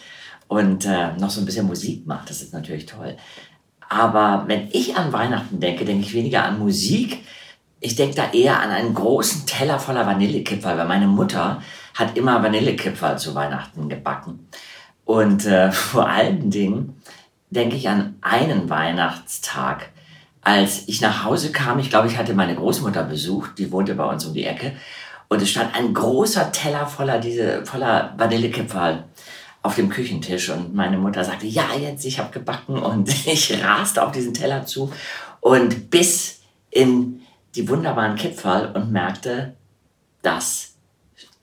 und 0.48 0.86
äh, 0.86 1.15
noch 1.17 1.30
so 1.30 1.41
ein 1.41 1.45
bisschen 1.45 1.67
Musik 1.67 2.08
macht. 2.08 2.32
Das 2.32 2.41
ist 2.41 2.54
natürlich 2.54 2.88
toll. 2.88 3.17
Aber 3.89 4.45
wenn 4.48 4.69
ich 4.71 4.95
an 4.95 5.13
Weihnachten 5.13 5.60
denke, 5.60 5.86
denke 5.86 6.06
ich 6.06 6.13
weniger 6.13 6.43
an 6.43 6.60
Musik. 6.60 7.24
Ich 7.80 7.95
denke 7.95 8.15
da 8.15 8.32
eher 8.32 8.60
an 8.62 8.71
einen 8.71 8.93
großen 8.93 9.45
Teller 9.45 9.80
voller 9.80 10.06
Vanillekipferl, 10.06 10.78
weil 10.78 10.88
meine 10.88 11.08
Mutter 11.08 11.62
hat 11.93 12.17
immer 12.17 12.41
Vanillekipferl 12.41 13.17
zu 13.17 13.36
Weihnachten 13.36 13.89
gebacken. 13.89 14.48
Und 15.06 15.45
äh, 15.45 15.71
vor 15.71 16.08
allen 16.10 16.50
Dingen 16.50 17.02
denke 17.50 17.76
ich 17.76 17.88
an 17.88 18.15
einen 18.21 18.69
Weihnachtstag, 18.69 19.89
als 20.41 20.88
ich 20.88 21.02
nach 21.02 21.24
Hause 21.24 21.52
kam. 21.52 21.80
Ich 21.80 21.89
glaube, 21.89 22.08
ich 22.08 22.17
hatte 22.17 22.34
meine 22.34 22.56
Großmutter 22.56 23.04
besucht, 23.04 23.58
die 23.58 23.71
wohnte 23.71 23.95
bei 23.95 24.06
uns 24.06 24.26
um 24.26 24.34
die 24.34 24.45
Ecke. 24.45 24.74
Und 25.28 25.41
es 25.41 25.50
stand 25.50 25.76
ein 25.76 25.93
großer 25.93 26.52
Teller 26.52 26.86
voller, 26.86 27.19
diese, 27.19 27.65
voller 27.65 28.13
Vanillekipferl 28.17 29.06
auf 29.65 29.75
dem 29.75 29.89
Küchentisch 29.89 30.49
und 30.49 30.75
meine 30.75 30.97
Mutter 30.97 31.23
sagte, 31.23 31.47
ja, 31.47 31.73
jetzt, 31.75 32.06
ich 32.06 32.19
habe 32.19 32.32
gebacken 32.32 32.78
und 32.78 33.10
ich 33.28 33.63
raste 33.63 34.06
auf 34.06 34.12
diesen 34.12 34.34
Teller 34.34 34.65
zu 34.65 34.91
und 35.41 35.89
biss 35.89 36.41
in 36.69 37.21
die 37.56 37.67
wunderbaren 37.67 38.15
Kipferl 38.15 38.71
und 38.75 38.91
merkte, 38.91 39.56
dass 40.21 40.75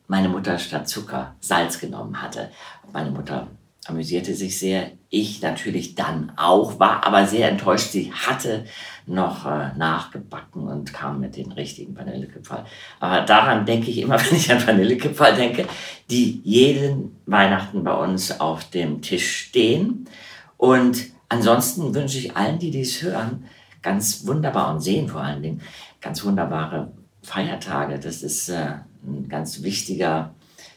meine 0.06 0.28
Mutter 0.28 0.58
statt 0.58 0.88
Zucker 0.88 1.34
Salz 1.40 1.80
genommen 1.80 2.22
hatte. 2.22 2.50
Meine 2.92 3.10
Mutter 3.10 3.48
amüsierte 3.86 4.34
sich 4.34 4.58
sehr. 4.58 4.92
Ich 5.10 5.42
natürlich 5.42 5.94
dann 5.94 6.32
auch, 6.36 6.78
war 6.78 7.04
aber 7.04 7.26
sehr 7.26 7.50
enttäuscht. 7.50 7.90
Sie 7.90 8.12
hatte 8.12 8.64
noch 9.06 9.44
äh, 9.44 9.76
nachgebacken 9.76 10.68
und 10.68 10.92
kam 10.92 11.20
mit 11.20 11.36
den 11.36 11.52
richtigen 11.52 11.96
Vanillekipferl. 11.96 12.64
Aber 13.00 13.22
daran 13.22 13.66
denke 13.66 13.90
ich 13.90 13.98
immer, 13.98 14.18
wenn 14.24 14.36
ich 14.36 14.50
an 14.52 14.64
Vanillekipferl 14.64 15.34
denke, 15.34 15.66
die 16.10 16.40
jeden 16.44 17.16
Weihnachten 17.26 17.82
bei 17.82 17.94
uns 17.94 18.40
auf 18.40 18.70
dem 18.70 19.02
Tisch 19.02 19.46
stehen. 19.48 20.08
Und 20.56 21.06
ansonsten 21.28 21.94
wünsche 21.94 22.18
ich 22.18 22.36
allen, 22.36 22.58
die 22.58 22.70
dies 22.70 23.02
hören, 23.02 23.44
ganz 23.82 24.26
wunderbar 24.26 24.72
und 24.72 24.80
sehen 24.80 25.08
vor 25.08 25.22
allen 25.22 25.42
Dingen, 25.42 25.60
ganz 26.00 26.24
wunderbare 26.24 26.92
Feiertage. 27.22 27.98
Das 27.98 28.22
ist 28.22 28.48
äh, 28.48 28.76
ein 29.04 29.28
ganz 29.28 29.62
wichtiger 29.62 30.34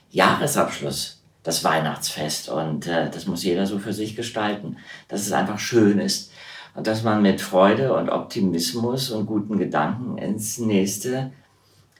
Jahresabschluss 0.09 1.14
das 1.45 1.63
Weihnachtsfest. 1.63 2.49
Und 2.49 2.88
äh, 2.88 3.10
das 3.10 3.27
muss 3.27 3.43
jeder 3.43 3.65
so 3.65 3.79
für 3.79 3.93
sich 3.93 4.15
gestalten, 4.15 4.77
dass 5.08 5.21
es 5.21 5.31
einfach 5.31 5.60
schön 5.60 5.99
ist 5.99 6.34
und 6.73 6.88
dass 6.88 7.03
man 7.03 7.21
mit 7.21 7.39
Freude 7.39 7.93
und 7.93 8.10
Optimismus 8.10 9.12
und 9.12 9.27
guten 9.27 9.58
Gedanken 9.58 10.17
ins 10.17 10.58
nächste 10.58 11.31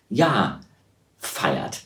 Jahr 0.10 0.60
feiert. 1.20 1.84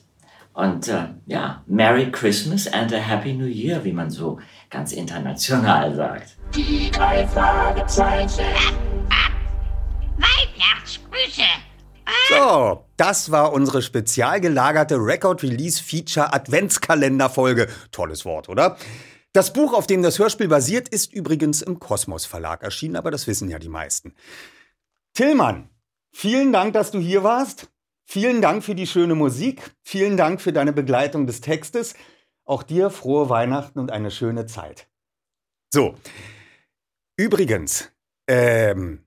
Und 0.54 0.88
äh, 0.88 1.10
ja, 1.28 1.64
Merry 1.68 2.12
Christmas 2.12 2.68
and 2.68 2.94
a 2.94 2.98
Happy 2.98 3.34
New 3.34 3.46
Year, 3.46 3.84
wie 3.84 3.94
man 3.94 4.10
so 4.10 4.40
ganz 4.70 4.92
international 4.94 5.94
sagt. 5.94 6.38
Die 6.56 6.90
drei 6.92 7.28
Fragezeichen. 7.28 8.46
Weihnachtsgrüße. 10.18 11.44
So, 12.30 12.84
das 13.00 13.32
war 13.32 13.54
unsere 13.54 13.82
spezial 13.82 14.42
gelagerte 14.42 14.96
Record 14.98 15.42
Release 15.42 15.82
Feature 15.82 16.34
Adventskalenderfolge. 16.34 17.70
Tolles 17.92 18.26
Wort, 18.26 18.50
oder? 18.50 18.78
Das 19.32 19.54
Buch, 19.54 19.74
auf 19.74 19.88
dem 19.88 20.04
das 20.04 20.20
Hörspiel 20.20 20.50
basiert, 20.50 20.90
ist 20.90 21.14
übrigens 21.14 21.62
im 21.62 21.80
Kosmos 21.80 22.26
Verlag 22.26 22.62
erschienen, 22.62 22.98
aber 22.98 23.10
das 23.10 23.26
wissen 23.26 23.50
ja 23.50 23.58
die 23.58 23.70
meisten. 23.70 24.16
Tillmann, 25.14 25.70
vielen 26.12 26.52
Dank, 26.52 26.74
dass 26.74 26.92
du 26.92 27.00
hier 27.00 27.24
warst. 27.24 27.70
Vielen 28.04 28.42
Dank 28.42 28.64
für 28.64 28.76
die 28.76 28.88
schöne 28.88 29.16
Musik. 29.16 29.76
Vielen 29.82 30.18
Dank 30.18 30.42
für 30.42 30.52
deine 30.52 30.74
Begleitung 30.74 31.26
des 31.26 31.42
Textes. 31.42 31.94
Auch 32.44 32.64
dir 32.64 32.90
frohe 32.90 33.30
Weihnachten 33.30 33.80
und 33.80 33.92
eine 33.92 34.12
schöne 34.12 34.46
Zeit. 34.46 34.88
So, 35.72 35.96
übrigens, 37.16 37.92
ähm, 38.28 39.06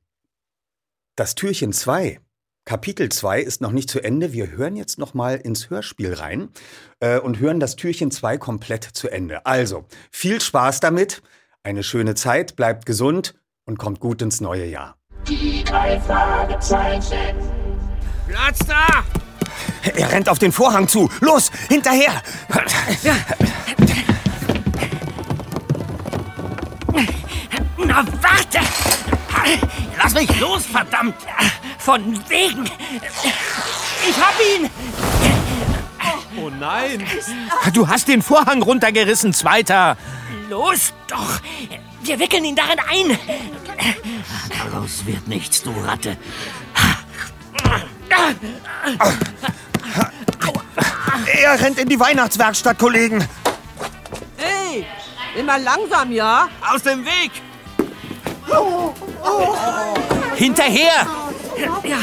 das 1.17 1.35
Türchen 1.35 1.73
2 1.73 2.21
Kapitel 2.65 3.09
2 3.09 3.41
ist 3.41 3.61
noch 3.61 3.73
nicht 3.73 3.91
zu 3.91 4.01
Ende. 4.01 4.33
Wir 4.33 4.53
hören 4.53 4.77
jetzt 4.77 4.97
noch 4.99 5.15
mal 5.15 5.37
ins 5.37 5.69
Hörspiel 5.69 6.15
rein 6.15 6.49
äh, 7.01 7.19
und 7.19 7.41
hören 7.41 7.59
das 7.59 7.75
Türchen 7.75 8.13
2 8.13 8.39
komplett 8.39 8.85
zu 8.85 9.09
Ende. 9.09 9.45
Also, 9.47 9.85
viel 10.13 10.41
Spaß 10.41 10.79
damit, 10.79 11.23
eine 11.65 11.83
schöne 11.83 12.15
Zeit, 12.15 12.55
bleibt 12.55 12.87
gesund 12.87 13.35
und 13.65 13.79
kommt 13.79 13.99
gut 13.99 14.23
ins 14.23 14.41
neue 14.41 14.65
Jahr. 14.67 14.97
Die 15.27 15.65
drei 15.65 15.99
Fragezeichen. 16.01 17.37
Platz 18.29 18.59
da! 18.61 19.05
Er 19.97 20.13
rennt 20.13 20.29
auf 20.29 20.39
den 20.39 20.53
Vorhang 20.53 20.87
zu. 20.87 21.11
Los, 21.21 21.51
hinterher! 21.69 22.23
Na, 27.77 28.07
warte! 28.23 28.61
Lass 29.99 30.15
mich 30.15 30.41
los, 30.41 30.65
verdammt! 30.65 31.17
Von 31.85 32.17
wegen! 32.29 32.65
Ich 34.09 34.17
hab 34.17 34.35
ihn! 34.41 34.71
Oh 36.41 36.49
nein! 36.49 37.05
Du 37.73 37.89
hast 37.89 38.07
den 38.07 38.23
Vorhang 38.23 38.63
runtergerissen, 38.63 39.33
Zweiter. 39.33 39.97
Los 40.49 40.93
doch! 41.09 41.41
Wir 42.03 42.21
wickeln 42.21 42.45
ihn 42.45 42.55
darin 42.55 42.79
ein! 42.89 43.19
Daraus 44.49 45.05
wird 45.07 45.27
nichts, 45.27 45.63
du 45.63 45.73
Ratte. 45.85 46.17
Er 51.43 51.61
rennt 51.61 51.79
in 51.79 51.89
die 51.89 51.99
Weihnachtswerkstatt, 51.99 52.79
Kollegen. 52.79 53.27
Hey, 54.37 54.87
immer 55.37 55.59
langsam, 55.59 56.13
ja? 56.13 56.49
Aus 56.73 56.83
dem 56.83 57.05
Weg! 57.05 57.33
Hinterher! 60.37 61.07
Ja. 61.59 61.99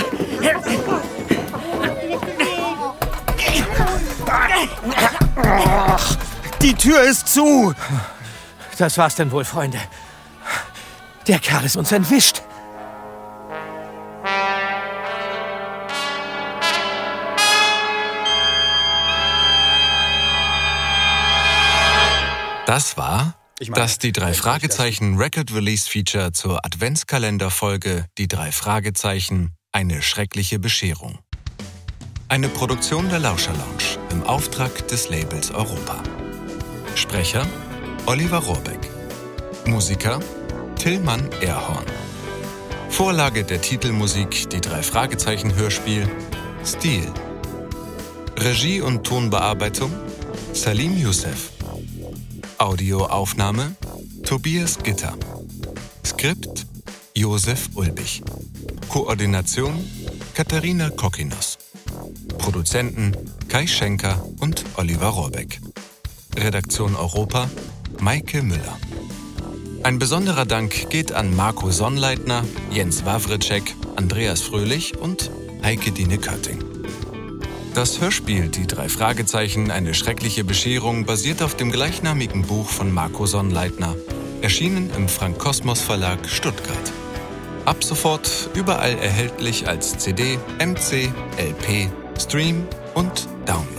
Die 6.62 6.73
Tür 6.73 7.01
ist 7.01 7.27
zu. 7.27 7.73
Das 8.77 8.97
war's 8.97 9.15
denn 9.15 9.31
wohl, 9.31 9.45
Freunde. 9.45 9.79
Der 11.27 11.39
Kerl 11.39 11.65
ist 11.65 11.77
uns 11.77 11.91
entwischt. 11.91 12.41
Das 22.65 22.95
war 22.97 23.38
Das 23.67 23.97
die 23.97 24.13
drei 24.13 24.33
Fragezeichen 24.33 25.17
Record 25.17 25.53
Release 25.53 25.89
Feature 25.89 26.31
zur 26.31 26.65
Adventskalenderfolge 26.65 28.05
Die 28.17 28.29
drei 28.29 28.53
Fragezeichen 28.53 29.51
eine 29.73 30.01
schreckliche 30.01 30.59
Bescherung. 30.59 31.19
Eine 32.29 32.47
Produktion 32.47 33.09
der 33.09 33.19
Lauscher 33.19 33.51
Lounge 33.51 33.99
im 34.11 34.23
Auftrag 34.23 34.87
des 34.87 35.09
Labels 35.09 35.51
Europa. 35.51 36.01
Sprecher 36.95 37.45
Oliver 38.05 38.37
Rohrbeck. 38.37 38.89
Musiker 39.65 40.21
Tillmann 40.77 41.29
Erhorn. 41.41 41.85
Vorlage 42.89 43.43
der 43.43 43.61
Titelmusik 43.61 44.49
Die 44.51 44.61
drei 44.61 44.81
Fragezeichen 44.81 45.53
Hörspiel 45.55 46.09
Stil. 46.65 47.11
Regie 48.37 48.79
und 48.79 49.05
Tonbearbeitung 49.05 49.91
Salim 50.53 50.97
Youssef. 50.97 51.58
Audioaufnahme 52.59 53.77
Tobias 54.25 54.79
Gitter. 54.83 55.13
Skript 56.05 56.67
Josef 57.15 57.69
Ulbich. 57.75 58.21
Koordination 58.89 59.73
Katharina 60.33 60.89
Kokinos. 60.89 61.57
Produzenten 62.37 63.13
Kai 63.47 63.65
Schenker 63.65 64.21
und 64.41 64.65
Oliver 64.75 65.07
Rohrbeck. 65.07 65.61
Redaktion 66.35 66.97
Europa 66.97 67.49
Maike 68.01 68.43
Müller. 68.43 68.77
Ein 69.83 69.97
besonderer 69.97 70.45
Dank 70.45 70.89
geht 70.89 71.13
an 71.13 71.33
Marco 71.33 71.71
Sonnleitner, 71.71 72.43
Jens 72.71 73.05
Wawritschek, 73.05 73.73
Andreas 73.95 74.41
Fröhlich 74.41 74.97
und 74.97 75.31
Heike 75.63 75.93
Dine 75.93 76.17
Körting. 76.17 76.78
Das 77.73 78.01
Hörspiel 78.01 78.49
Die 78.49 78.65
drei 78.65 78.89
Fragezeichen 78.89 79.71
Eine 79.71 79.93
schreckliche 79.93 80.43
Bescherung 80.43 81.05
basiert 81.05 81.41
auf 81.41 81.55
dem 81.55 81.71
gleichnamigen 81.71 82.41
Buch 82.41 82.67
von 82.67 82.91
Marco 82.91 83.25
Sonnleitner, 83.25 83.95
erschienen 84.41 84.89
im 84.97 85.08
Frank 85.08 85.38
Kosmos 85.38 85.82
Verlag 85.82 86.27
Stuttgart. 86.27 86.91
Ab 87.65 87.84
sofort 87.84 88.49
überall 88.55 88.97
erhältlich 88.97 89.67
als 89.67 89.97
CD, 89.97 90.39
MC, 90.58 91.12
LP, 91.38 91.89
Stream 92.17 92.65
und 92.95 93.27
Download. 93.45 93.78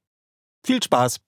Viel 0.63 0.81
Spaß! 0.83 1.19